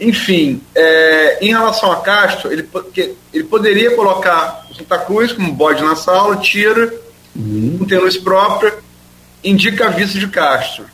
[0.00, 2.68] Enfim, é, em relação a Castro, ele,
[3.32, 6.92] ele poderia colocar o Santa Cruz como bode na sala, tira,
[7.36, 7.76] uhum.
[7.80, 8.74] não tem luz própria,
[9.44, 10.86] indica a vice de Castro.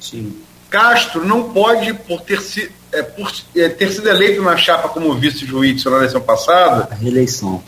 [0.00, 0.45] Sim.
[0.70, 5.14] Castro não pode, por ter, si, é, por, é, ter sido eleito na chapa como
[5.14, 6.88] vice-juiz na eleição passada.
[6.90, 7.62] A reeleição.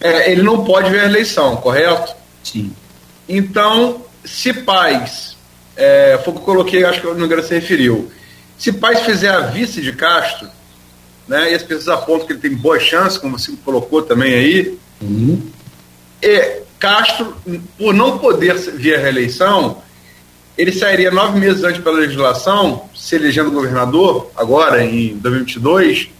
[0.00, 2.14] É, ele não pode ver a eleição, correto?
[2.42, 2.72] Sim.
[3.28, 5.36] Então, se Paz,
[5.76, 8.10] é, foi o que eu coloquei, acho que o Nogueira se referiu,
[8.58, 10.48] se Paz fizer a vice de Castro,
[11.26, 14.78] né, e as pessoas apontam que ele tem boa chance, como você colocou também aí,
[15.00, 15.40] uhum.
[16.20, 17.36] e Castro,
[17.78, 19.80] por não poder vir à reeleição,
[20.56, 26.10] ele sairia nove meses antes pela legislação, se elegendo governador, agora em 2022,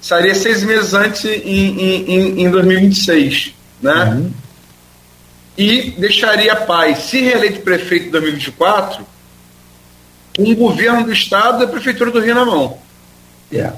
[0.00, 4.04] sairia seis meses antes em, em, em 2026, né?
[4.04, 4.32] Uhum.
[5.56, 9.04] E deixaria Paz, se reeleito prefeito em 2024,
[10.36, 12.78] com o governo do Estado e a Prefeitura do Rio na mão.
[13.52, 13.76] Yeah.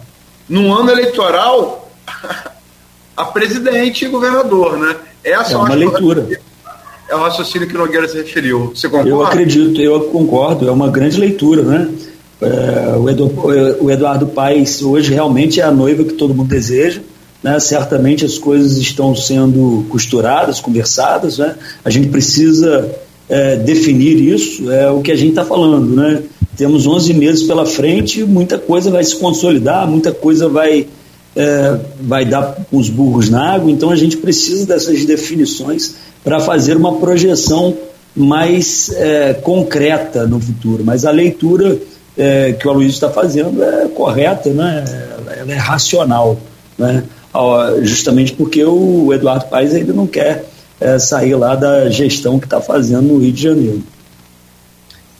[0.48, 1.90] Num ano eleitoral,
[3.16, 4.96] a presidente e governador, né?
[5.24, 6.28] Essa é uma leitura.
[7.14, 8.72] É o raciocínio que Nogueira se referiu.
[8.74, 9.08] Você concorda?
[9.08, 11.88] Eu acredito, eu concordo, é uma grande leitura, né?
[12.42, 13.32] É, o, Edu,
[13.80, 17.00] o Eduardo Paes hoje realmente é a noiva que todo mundo deseja.
[17.40, 17.60] Né?
[17.60, 21.38] Certamente as coisas estão sendo costuradas, conversadas.
[21.38, 21.54] Né?
[21.84, 22.90] A gente precisa
[23.28, 25.94] é, definir isso, é o que a gente está falando.
[25.94, 26.20] Né?
[26.56, 30.88] Temos 11 meses pela frente, muita coisa vai se consolidar, muita coisa vai,
[31.36, 36.76] é, vai dar os burros na água, então a gente precisa dessas definições para fazer
[36.76, 37.76] uma projeção
[38.14, 40.84] mais é, concreta no futuro.
[40.84, 41.78] Mas a leitura
[42.16, 44.84] é, que o Aloysio está fazendo é correta, né?
[45.36, 46.38] ela é racional,
[46.78, 47.02] né?
[47.82, 50.44] justamente porque o Eduardo Paes ainda não quer
[50.80, 53.82] é, sair lá da gestão que está fazendo no Rio de Janeiro.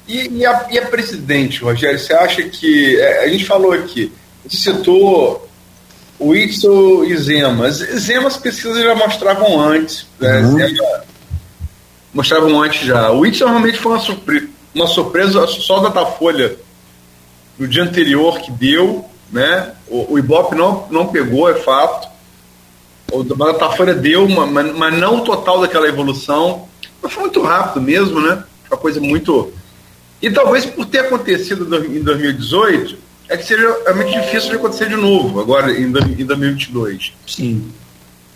[0.07, 2.97] E, e, a, e a presidente, Rogério, você acha que.
[3.01, 4.13] É, a gente falou aqui,
[4.47, 5.49] você citou
[6.19, 7.71] o Itzel e Zema.
[7.71, 10.07] Zema as pesquisas já mostravam antes.
[10.19, 10.41] Né?
[10.41, 10.59] Uhum.
[10.59, 11.05] Zema
[12.13, 13.11] mostravam antes já.
[13.11, 16.57] O Itzel realmente foi uma, surpre uma surpresa só da Datafolha
[17.59, 19.05] no dia anterior que deu.
[19.31, 19.73] Né?
[19.89, 22.09] O, o Ibope não, não pegou, é fato.
[23.13, 26.69] O Datafolha deu, uma, mas, mas não o total daquela evolução.
[27.03, 28.43] Mas foi muito rápido mesmo, né?
[28.71, 29.53] Uma coisa muito
[30.25, 32.97] e talvez por ter acontecido em 2018,
[33.29, 37.13] é que seja realmente difícil de acontecer de novo, agora em 2022.
[37.27, 37.73] Sim.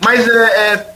[0.03, 0.95] Mas é, é,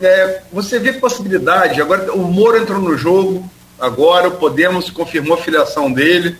[0.00, 3.48] é, você vê possibilidade, agora o Moro entrou no jogo,
[3.78, 6.36] agora o Podemos confirmou a filiação dele,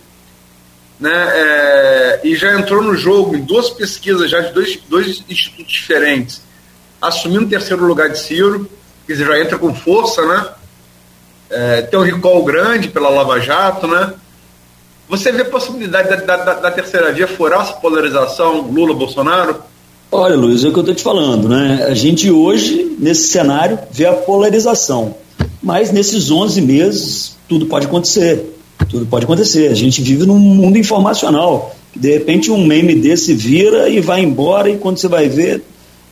[0.99, 5.73] né, é, e já entrou no jogo em duas pesquisas já de dois, dois institutos
[5.73, 6.41] diferentes,
[7.01, 8.69] assumindo o terceiro lugar de Ciro,
[9.05, 10.49] quer dizer, já entra com força, né?
[11.49, 14.13] é, tem um recall grande pela Lava Jato, né?
[15.07, 19.57] Você vê a possibilidade da, da, da terceira via furar essa polarização Lula-Bolsonaro?
[20.11, 21.85] Olha, Luiz, é o que eu estou te falando, né?
[21.87, 25.15] A gente hoje, nesse cenário, vê a polarização.
[25.61, 28.55] Mas nesses 11 meses, tudo pode acontecer.
[28.89, 29.69] Tudo pode acontecer.
[29.69, 31.75] A gente vive num mundo informacional.
[31.95, 35.63] De repente, um meme desse vira e vai embora, e quando você vai ver,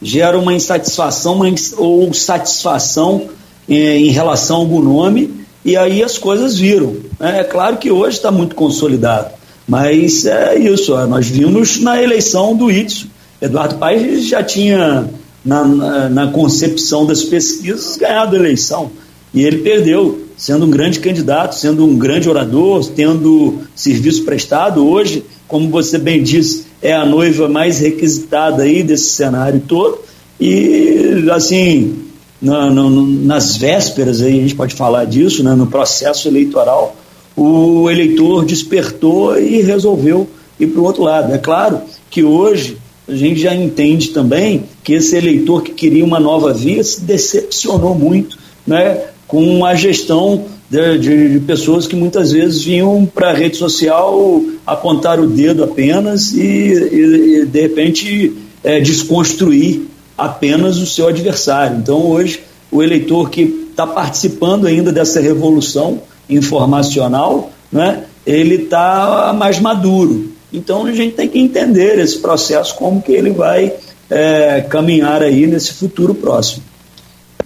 [0.01, 3.29] gera uma insatisfação uma, ou satisfação
[3.67, 6.95] em relação a algum nome, e aí as coisas viram.
[7.19, 7.39] Né?
[7.39, 9.29] É claro que hoje está muito consolidado,
[9.67, 10.95] mas é isso.
[11.07, 13.07] Nós vimos na eleição do Itzo.
[13.41, 15.09] Eduardo Paes já tinha,
[15.43, 18.91] na, na, na concepção das pesquisas, ganhado a eleição.
[19.33, 24.87] E ele perdeu, sendo um grande candidato, sendo um grande orador, tendo serviço prestado.
[24.87, 29.99] Hoje, como você bem disse, é a noiva mais requisitada aí desse cenário todo.
[30.39, 32.02] E, assim,
[32.43, 36.93] na, na, nas vésperas, aí a gente pode falar disso, né, no processo eleitoral,
[37.35, 40.27] o eleitor despertou e resolveu
[40.59, 41.33] ir para o outro lado.
[41.33, 41.79] É claro
[42.11, 42.77] que hoje
[43.07, 47.95] a gente já entende também que esse eleitor que queria uma nova via se decepcionou
[47.95, 48.37] muito
[48.67, 53.55] né, com a gestão de, de, de pessoas que muitas vezes vinham para a rede
[53.55, 58.33] social apontar o dedo apenas e, e, e de repente,
[58.63, 61.77] é, desconstruir apenas o seu adversário.
[61.77, 69.59] Então, hoje, o eleitor que está participando ainda dessa revolução informacional, né, ele está mais
[69.59, 70.31] maduro.
[70.51, 73.73] Então, a gente tem que entender esse processo, como que ele vai
[74.09, 76.63] é, caminhar aí nesse futuro próximo.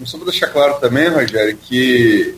[0.03, 2.36] Só para deixar claro também, Rogério, que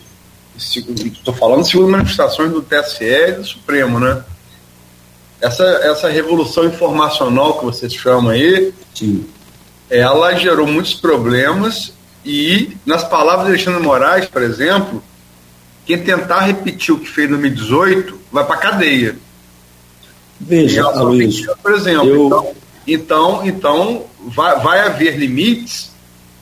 [0.56, 4.22] estou falando segundo manifestações do TSE e do Supremo, né?
[5.40, 9.24] Essa, essa revolução informacional que vocês chamam aí, Sim.
[9.90, 11.92] Ela gerou muitos problemas
[12.24, 15.02] e, nas palavras de Alexandre Moraes, por exemplo,
[15.84, 19.16] quem tentar repetir o que fez em 2018 vai para cadeia.
[20.38, 22.26] Veja, Luiz, por exemplo, eu...
[22.26, 22.52] então,
[22.86, 25.90] então, então vai, vai haver limites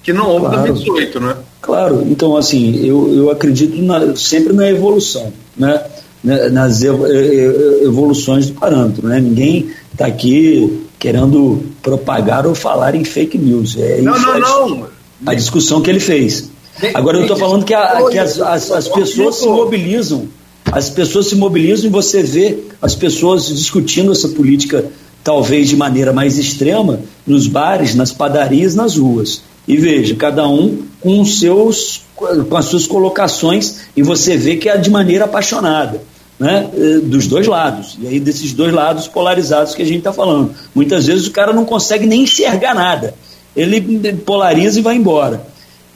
[0.03, 0.61] que não houve claro.
[0.61, 1.37] em 2018, né?
[1.61, 5.85] Claro, então assim, eu, eu acredito na, sempre na evolução, né?
[6.23, 9.21] né nas evoluções do parâmetro, né?
[9.21, 13.77] Ninguém está aqui querendo propagar ou falar em fake news.
[13.79, 14.87] É não, não, não.
[15.27, 16.51] A discussão que ele fez.
[16.95, 20.29] Agora eu estou falando que, a, que as, as, as pessoas se mobilizam,
[20.71, 24.85] as pessoas se mobilizam e você vê as pessoas discutindo essa política
[25.25, 29.43] talvez de maneira mais extrema nos bares, nas padarias, nas ruas.
[29.67, 34.77] E veja, cada um com, seus, com as suas colocações, e você vê que é
[34.77, 36.01] de maneira apaixonada.
[36.39, 40.13] Né, eh, dos dois lados, e aí desses dois lados polarizados que a gente está
[40.13, 40.55] falando.
[40.73, 43.13] Muitas vezes o cara não consegue nem enxergar nada,
[43.57, 45.45] ele polariza e vai embora.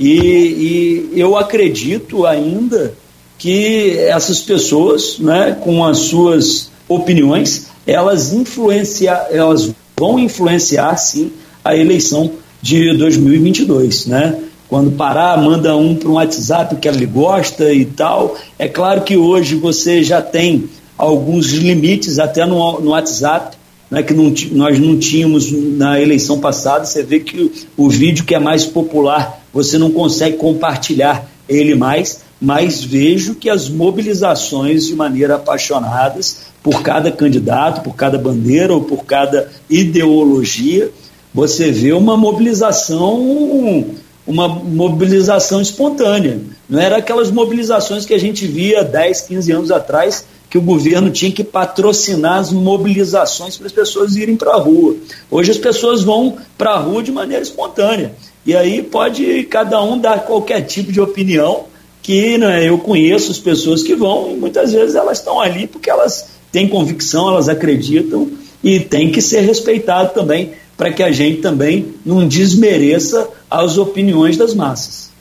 [0.01, 2.93] E, e eu acredito ainda
[3.38, 11.32] que essas pessoas, né, com as suas opiniões, elas influenciar, elas vão influenciar sim
[11.64, 14.38] a eleição de 2022, né?
[14.73, 18.39] Quando parar, manda um para um WhatsApp que ele gosta e tal.
[18.59, 20.64] É claro que hoje você já tem
[20.97, 23.55] alguns limites até no, no WhatsApp,
[23.91, 26.87] né, que não, nós não tínhamos na eleição passada.
[26.87, 27.39] Você vê que
[27.77, 33.35] o, o vídeo que é mais popular, você não consegue compartilhar ele mais, mas vejo
[33.35, 39.51] que as mobilizações de maneira apaixonadas por cada candidato, por cada bandeira ou por cada
[39.68, 40.91] ideologia,
[41.35, 43.91] você vê uma mobilização,
[44.27, 46.41] uma mobilização espontânea.
[46.68, 51.11] Não era aquelas mobilizações que a gente via 10, 15 anos atrás, que o governo
[51.11, 54.97] tinha que patrocinar as mobilizações para as pessoas irem para a rua.
[55.31, 58.14] Hoje as pessoas vão para a rua de maneira espontânea.
[58.45, 61.64] E aí pode cada um dar qualquer tipo de opinião,
[62.03, 65.89] que né, eu conheço as pessoas que vão e muitas vezes elas estão ali porque
[65.89, 68.29] elas têm convicção, elas acreditam
[68.62, 70.53] e tem que ser respeitado também
[70.83, 75.12] para que a gente também não desmereça as opiniões das massas.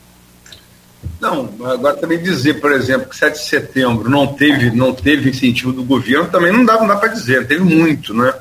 [1.19, 5.71] Não, agora também dizer, por exemplo, que 7 de setembro não teve, não teve incentivo
[5.71, 8.33] do governo, também não dá, não dá para dizer, teve muito, né?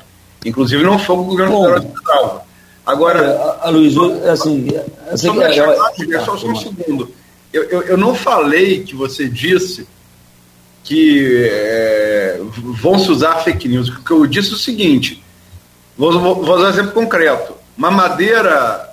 [0.43, 2.51] Inclusive não foi o governo federal que.
[2.83, 3.95] Agora, a, a Luiz,
[4.27, 4.69] assim,
[5.11, 7.13] assim só, é, é, só, só um segundo.
[7.53, 9.87] Eu, eu, eu, não falei que você disse
[10.83, 12.41] que é,
[12.81, 13.89] vão se usar fake news.
[13.89, 15.20] O que eu disse é o seguinte:
[16.01, 17.53] Vou, vou, vou dar um exemplo concreto.
[17.77, 18.89] Uma madeira,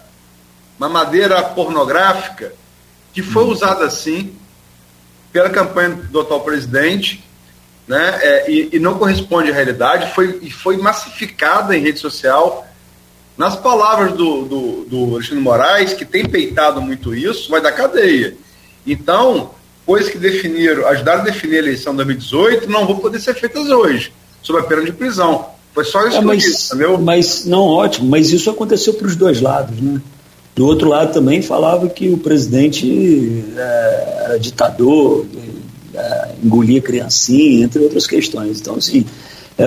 [0.78, 2.52] uma madeira pornográfica
[3.14, 3.48] que foi hum.
[3.48, 4.36] usada assim
[5.32, 7.24] pela campanha do atual presidente,
[7.86, 12.66] né, é, e, e, não corresponde à realidade, foi, e foi massificada em rede social.
[13.38, 18.36] Nas palavras do, do, do Alexandre Moraes, que tem peitado muito isso, vai dar cadeia.
[18.86, 19.54] Então,
[19.86, 23.70] coisas que definiram, ajudaram a definir a eleição de 2018, não vão poder ser feitas
[23.70, 24.12] hoje,
[24.42, 25.56] sob a pena de prisão.
[25.78, 26.98] Foi só isso é, mas, que eu disse, entendeu?
[26.98, 30.00] Mas, não, ótimo, mas isso aconteceu para os dois lados, né?
[30.56, 35.24] Do outro lado também falava que o presidente é, era ditador,
[35.94, 38.60] é, engolia criancinha, entre outras questões.
[38.60, 39.06] Então, assim,
[39.56, 39.64] é,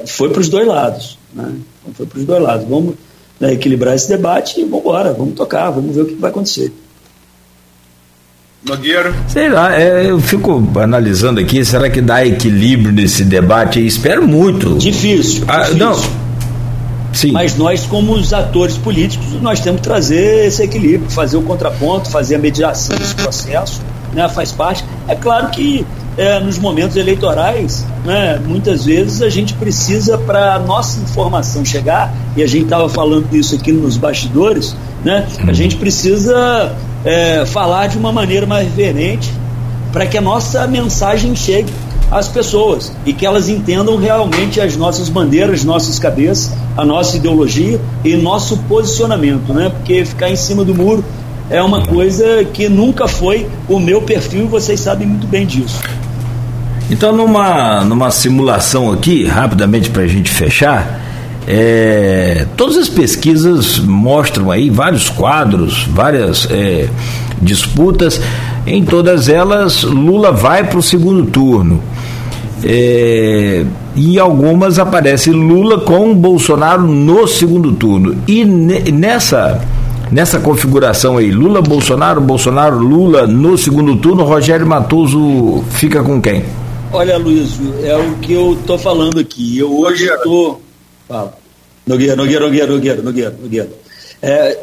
[0.00, 1.56] é foi para os dois lados, né?
[1.92, 2.66] Foi para os dois lados.
[2.66, 2.94] Vamos
[3.38, 6.72] né, equilibrar esse debate e vamos embora, vamos tocar, vamos ver o que vai acontecer.
[8.64, 9.12] Nogueira?
[9.26, 13.84] Sei lá, é, eu fico analisando aqui, será que dá equilíbrio nesse debate?
[13.84, 14.78] Espero muito.
[14.78, 15.44] Difícil.
[15.48, 15.78] Ah, difícil.
[15.78, 16.22] Não.
[17.12, 17.32] Sim.
[17.32, 22.08] Mas nós, como os atores políticos, nós temos que trazer esse equilíbrio, fazer o contraponto,
[22.08, 23.82] fazer a mediação desse processo,
[24.14, 24.84] né, faz parte.
[25.08, 25.84] É claro que
[26.16, 32.14] é, nos momentos eleitorais, né, muitas vezes a gente precisa, para a nossa informação chegar,
[32.36, 34.74] e a gente estava falando isso aqui nos bastidores,
[35.04, 39.32] né, a gente precisa é, falar de uma maneira mais reverente
[39.92, 41.72] para que a nossa mensagem chegue
[42.10, 47.80] às pessoas e que elas entendam realmente as nossas bandeiras, nossas cabeças, a nossa ideologia
[48.04, 49.70] e nosso posicionamento, né?
[49.70, 51.04] Porque ficar em cima do muro
[51.50, 55.80] é uma coisa que nunca foi o meu perfil e vocês sabem muito bem disso.
[56.90, 61.00] Então, numa, numa simulação aqui, rapidamente para a gente fechar,
[61.46, 66.88] é, todas as pesquisas mostram aí vários quadros, várias é,
[67.40, 68.20] disputas.
[68.66, 71.82] Em todas elas, Lula vai para o segundo turno.
[72.64, 73.64] É,
[73.96, 78.16] em algumas aparece Lula com Bolsonaro no segundo turno.
[78.28, 79.60] E nessa,
[80.12, 86.44] nessa configuração aí, Lula, Bolsonaro, Bolsonaro, Lula no segundo turno, Rogério Matoso fica com quem?
[86.92, 89.58] Olha, Luiz, é o que eu estou falando aqui.
[89.58, 90.60] Eu hoje estou.
[91.08, 91.38] Fala.
[91.86, 93.70] Nogueira, Nogueira, Nogueira, Nogueira, Nogueira, Nogueira.
[94.20, 94.58] É,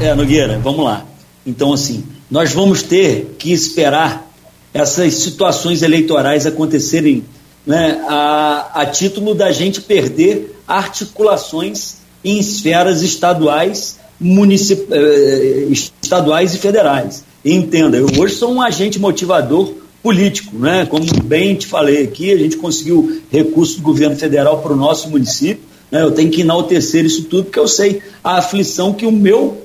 [0.00, 1.06] é, Nogueira, vamos lá.
[1.46, 4.30] Então, assim, nós vamos ter que esperar
[4.72, 7.24] essas situações eleitorais acontecerem
[7.66, 16.58] né, a, a título da gente perder articulações em esferas estaduais, municip, eh, estaduais e
[16.58, 17.22] federais.
[17.44, 19.74] Entenda, eu hoje sou um agente motivador
[20.04, 20.84] político, né?
[20.84, 25.08] Como bem te falei aqui, a gente conseguiu recursos do governo federal para o nosso
[25.08, 25.64] município.
[25.90, 26.02] Né?
[26.02, 29.62] Eu tenho que enaltecer isso tudo porque eu sei a aflição que o meu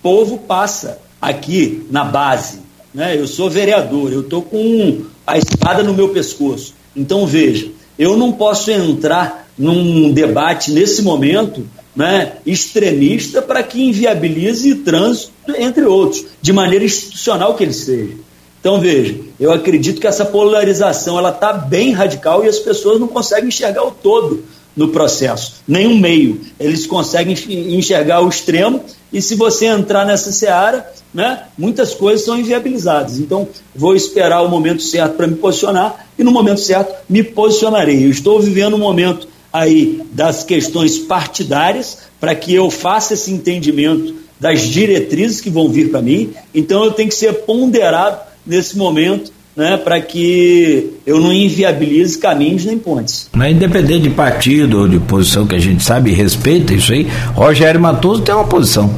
[0.00, 2.60] povo passa aqui na base.
[2.94, 3.18] Né?
[3.18, 6.74] Eu sou vereador, eu estou com a espada no meu pescoço.
[6.94, 7.68] Então veja,
[7.98, 15.82] eu não posso entrar num debate nesse momento né, extremista para que inviabilize trânsito, entre
[15.86, 18.14] outros, de maneira institucional que ele seja.
[18.62, 23.08] Então veja, eu acredito que essa polarização ela está bem radical e as pessoas não
[23.08, 24.44] conseguem enxergar o todo
[24.76, 26.40] no processo, nem um meio.
[26.60, 27.36] Eles conseguem
[27.76, 33.18] enxergar o extremo e se você entrar nessa seara, né, muitas coisas são inviabilizadas.
[33.18, 38.04] Então vou esperar o momento certo para me posicionar e no momento certo me posicionarei.
[38.04, 44.14] Eu estou vivendo um momento aí das questões partidárias para que eu faça esse entendimento
[44.38, 46.32] das diretrizes que vão vir para mim.
[46.54, 52.64] Então eu tenho que ser ponderado nesse momento, né, para que eu não inviabilize caminhos
[52.64, 53.28] nem pontes.
[53.34, 56.92] Não é independente de partido ou de posição que a gente sabe e respeita isso
[56.92, 58.92] aí, Rogério Matoso tem uma posição.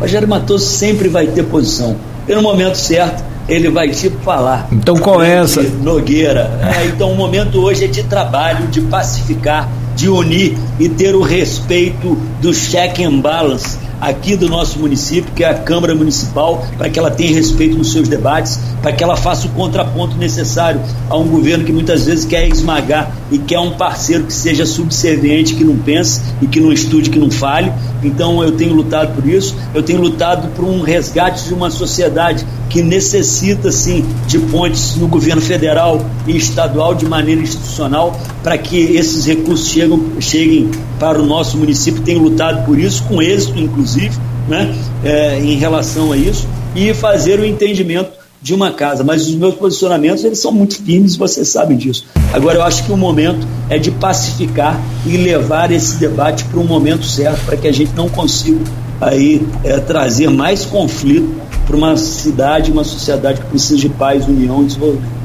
[0.00, 1.96] Rogério Matoso sempre vai ter posição.
[2.28, 4.68] E no momento certo, ele vai te falar.
[4.70, 5.62] Então qual é essa?
[5.62, 6.50] Nogueira.
[6.62, 11.22] É, então o momento hoje é de trabalho, de pacificar, de unir e ter o
[11.22, 16.88] respeito do check and balance aqui do nosso município, que é a Câmara Municipal, para
[16.88, 21.16] que ela tenha respeito nos seus debates, para que ela faça o contraponto necessário a
[21.16, 25.64] um governo que muitas vezes quer esmagar e quer um parceiro que seja subserviente, que
[25.64, 27.72] não pense e que não estude, que não fale.
[28.02, 32.46] Então eu tenho lutado por isso, eu tenho lutado por um resgate de uma sociedade
[32.68, 38.76] que necessita sim de pontes no governo federal e estadual de maneira institucional para que
[38.76, 42.02] esses recursos chegam, cheguem para o nosso município.
[42.02, 44.16] Tenho lutado por isso, com êxito inclusive,
[44.48, 44.74] né,
[45.04, 49.54] é, em relação a isso, e fazer o entendimento de uma casa, mas os meus
[49.54, 52.06] posicionamentos eles são muito firmes, vocês sabem disso.
[52.32, 56.64] Agora eu acho que o momento é de pacificar e levar esse debate para um
[56.64, 58.60] momento certo, para que a gente não consiga
[59.00, 64.62] aí é, trazer mais conflito para uma cidade, uma sociedade que precisa de paz, união
[64.62, 65.18] e desenvolvimento.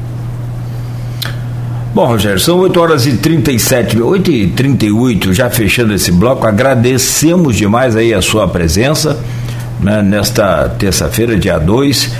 [1.94, 6.46] Bom, Rogério, são 8 horas e 37, 8 e 38, já fechando esse bloco.
[6.46, 9.18] Agradecemos demais aí a sua presença
[9.80, 12.10] né, nesta terça-feira, dia 2.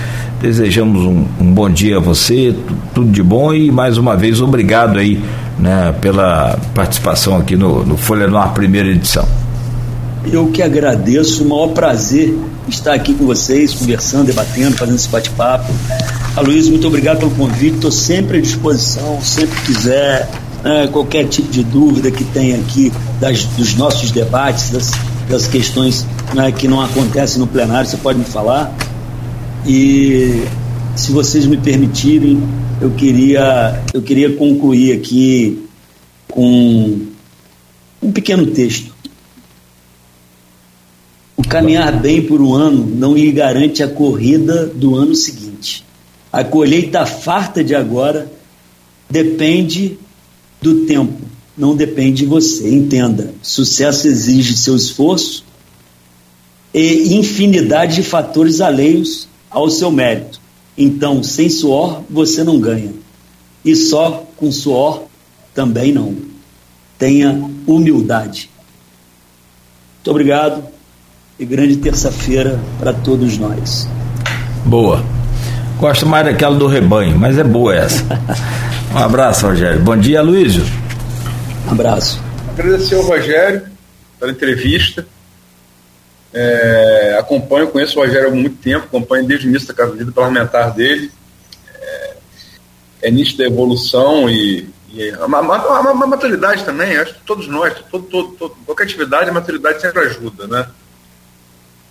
[0.40, 2.54] Desejamos um, um, bom dia a você,
[2.94, 5.22] tudo de bom e mais uma vez obrigado aí
[5.58, 9.26] né, pela participação aqui no, no Folha no Ar, primeira edição.
[10.30, 12.34] Eu que agradeço, o maior prazer
[12.68, 15.72] estar aqui com vocês, conversando, debatendo, fazendo esse bate-papo.
[16.36, 20.28] Aloysio, muito obrigado pelo convite, estou sempre à disposição, sempre quiser,
[20.62, 24.90] né, qualquer tipo de dúvida que tenha aqui das, dos nossos debates, das,
[25.28, 28.74] das questões né, que não acontecem no plenário, você pode me falar.
[29.66, 30.44] E
[30.96, 32.42] se vocês me permitirem,
[32.80, 35.62] eu queria, eu queria concluir aqui
[36.28, 37.00] com
[38.02, 38.93] um pequeno texto
[41.36, 45.84] o caminhar bem por um ano não lhe garante a corrida do ano seguinte.
[46.32, 48.30] A colheita farta de agora
[49.10, 49.98] depende
[50.60, 51.20] do tempo,
[51.56, 52.72] não depende de você.
[52.72, 55.44] Entenda: sucesso exige seu esforço
[56.72, 60.40] e infinidade de fatores alheios ao seu mérito.
[60.76, 62.92] Então, sem suor você não ganha.
[63.64, 65.04] E só com suor
[65.54, 66.16] também não.
[66.98, 68.50] Tenha humildade.
[69.96, 70.73] Muito obrigado
[71.38, 73.88] e grande terça-feira para todos nós.
[74.64, 75.04] Boa.
[75.78, 78.04] Gosto mais daquela do rebanho, mas é boa essa.
[78.94, 79.80] Um abraço, Rogério.
[79.80, 80.64] Bom dia, Luísio.
[81.66, 82.22] Um abraço.
[82.56, 83.62] Agradecer ao Rogério
[84.20, 85.04] pela entrevista.
[86.32, 90.72] É, acompanho, conheço o Rogério há muito tempo, acompanho desde o início da vida parlamentar
[90.72, 91.10] dele.
[91.80, 92.12] É,
[93.02, 97.74] é nítido a evolução e, e a, a, a, maturidade também, acho que todos nós,
[97.90, 100.66] todo, todo, todo, qualquer atividade, a maturidade sempre ajuda, né?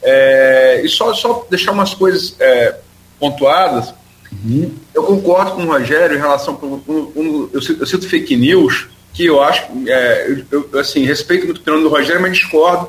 [0.03, 2.75] É, e só, só deixar umas coisas é,
[3.19, 3.93] pontuadas.
[4.31, 4.73] Uhum.
[4.93, 6.55] Eu concordo com o Rogério em relação.
[6.55, 9.63] Com, com, com, eu, eu cito fake news, que eu acho.
[9.87, 12.87] É, eu, assim, respeito muito o opinião do Rogério, mas discordo.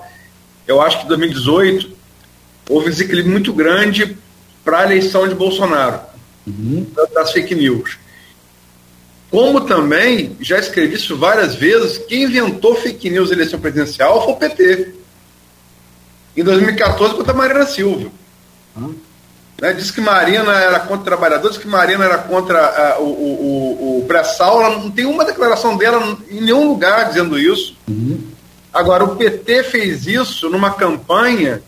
[0.66, 1.90] Eu acho que em 2018
[2.68, 4.16] houve um desequilíbrio muito grande
[4.64, 6.00] para a eleição de Bolsonaro,
[6.46, 6.86] uhum.
[7.12, 7.98] das fake news.
[9.30, 14.32] Como também, já escrevi isso várias vezes, quem inventou fake news na eleição presidencial foi
[14.32, 14.94] o PT.
[16.36, 18.10] Em 2014, contra a Marina Silva.
[18.76, 18.94] Uhum.
[19.60, 24.60] Né, que Marina era contra trabalhadores, que Marina era contra uh, o, o, o pré-sal.
[24.80, 27.76] Não tem uma declaração dela em nenhum lugar dizendo isso.
[28.72, 31.62] Agora, o PT fez isso numa campanha,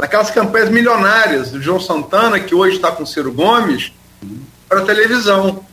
[0.00, 3.92] naquelas campanhas milionárias do João Santana, que hoje está com Ciro Gomes,
[4.66, 5.64] para televisão.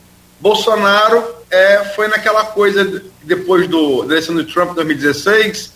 [0.41, 5.73] Bolsonaro é, foi naquela coisa depois do, da eleição do Trump em 2016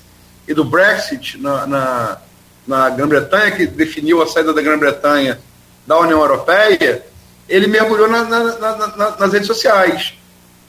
[0.48, 2.18] e do Brexit na, na,
[2.66, 5.40] na Grã-Bretanha, que definiu a saída da Grã-Bretanha
[5.86, 7.04] da União Europeia,
[7.48, 10.14] ele mergulhou na, na, na, nas redes sociais.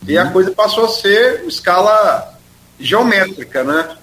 [0.06, 0.32] E a uhum.
[0.32, 2.34] coisa passou a ser escala
[2.78, 3.96] geométrica, né?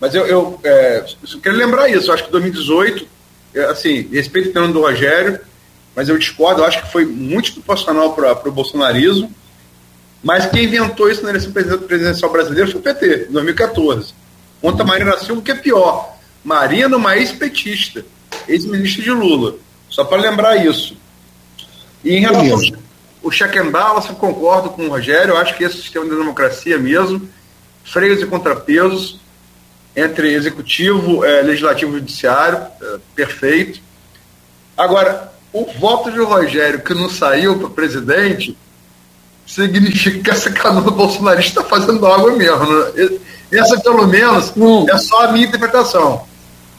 [0.00, 3.06] Mas eu, eu, é, eu quero lembrar isso, eu acho que 2018,
[3.54, 5.40] é, assim, respeito o plano do Rogério,
[5.94, 9.32] mas eu discordo, eu acho que foi muito proporcional para o bolsonarismo,
[10.22, 14.12] mas quem inventou isso na eleição presidencial brasileira foi o PT, em 2014.
[14.60, 16.15] Contra a Marina Silva, que é pior.
[16.46, 18.06] Marina, uma ex-petista,
[18.46, 19.56] ex-ministra de Lula.
[19.90, 20.96] Só para lembrar isso.
[22.04, 22.78] E em relação
[23.24, 26.12] ao check and balance, eu concordo com o Rogério, eu acho que esse sistema de
[26.12, 27.28] democracia mesmo,
[27.84, 29.18] freios e contrapesos
[29.96, 33.80] entre executivo, é, legislativo e judiciário, é, perfeito.
[34.76, 38.56] Agora, o voto de Rogério que não saiu para presidente
[39.44, 42.66] significa que essa canoa bolsonarista está fazendo água mesmo.
[42.66, 43.18] Né?
[43.50, 44.52] Essa, pelo menos,
[44.88, 46.24] é só a minha interpretação.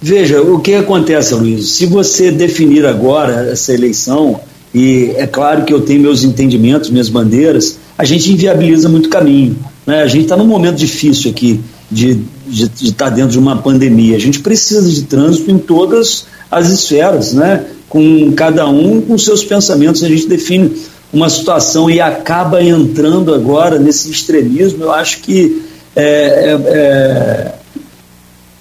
[0.01, 1.69] Veja, o que acontece, Luiz?
[1.71, 4.39] Se você definir agora essa eleição,
[4.73, 9.57] e é claro que eu tenho meus entendimentos, minhas bandeiras, a gente inviabiliza muito caminho.
[9.85, 10.03] Né?
[10.03, 11.59] A gente está num momento difícil aqui
[11.89, 14.15] de estar de, de tá dentro de uma pandemia.
[14.15, 17.65] A gente precisa de trânsito em todas as esferas, né?
[17.89, 20.03] com cada um com seus pensamentos.
[20.03, 20.73] A gente define
[21.11, 24.83] uma situação e acaba entrando agora nesse extremismo.
[24.83, 25.63] Eu acho que
[25.95, 27.53] é, é, é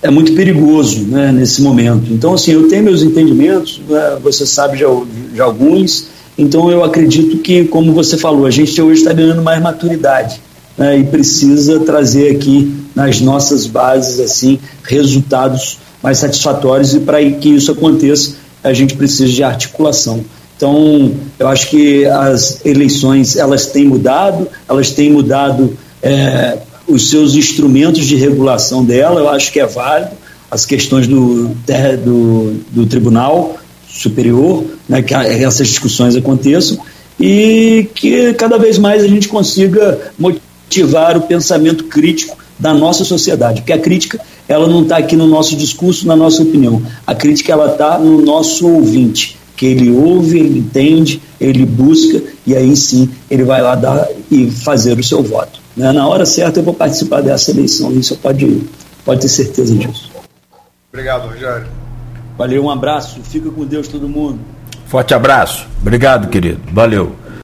[0.07, 2.13] é muito perigoso né, nesse momento.
[2.13, 4.85] Então, assim, eu tenho meus entendimentos, né, você sabe de,
[5.33, 6.09] de, alguns,
[6.39, 10.41] então eu acredito que, como você falou, a gente hoje está ganhando mais maturidade
[10.79, 17.49] né, e precisa trazer aqui nas nossas bases assim resultados mais satisfatórios e para que
[17.49, 20.25] isso aconteça a gente precisa de articulação.
[20.57, 27.35] Então, eu acho que as eleições elas têm mudado, elas têm mudado é, os seus
[27.35, 30.13] instrumentos de regulação dela, eu acho que é válido,
[30.51, 31.49] as questões do,
[32.05, 33.57] do, do Tribunal
[33.89, 36.79] Superior, né, que essas discussões aconteçam,
[37.19, 43.63] e que cada vez mais a gente consiga motivar o pensamento crítico da nossa sociedade,
[43.63, 47.53] porque a crítica ela não está aqui no nosso discurso, na nossa opinião, a crítica
[47.53, 53.11] ela está no nosso ouvinte, que ele ouve, ele entende, ele busca e aí sim
[53.31, 55.61] ele vai lá dar e fazer o seu voto.
[55.77, 55.91] Né?
[55.93, 58.63] Na hora certa eu vou participar dessa eleição, isso pode,
[59.05, 60.11] pode ter certeza disso.
[60.93, 61.67] Obrigado, Rogério.
[62.39, 64.39] Valeu, um abraço, fica com Deus todo mundo.
[64.87, 67.17] Forte abraço, obrigado, querido, valeu.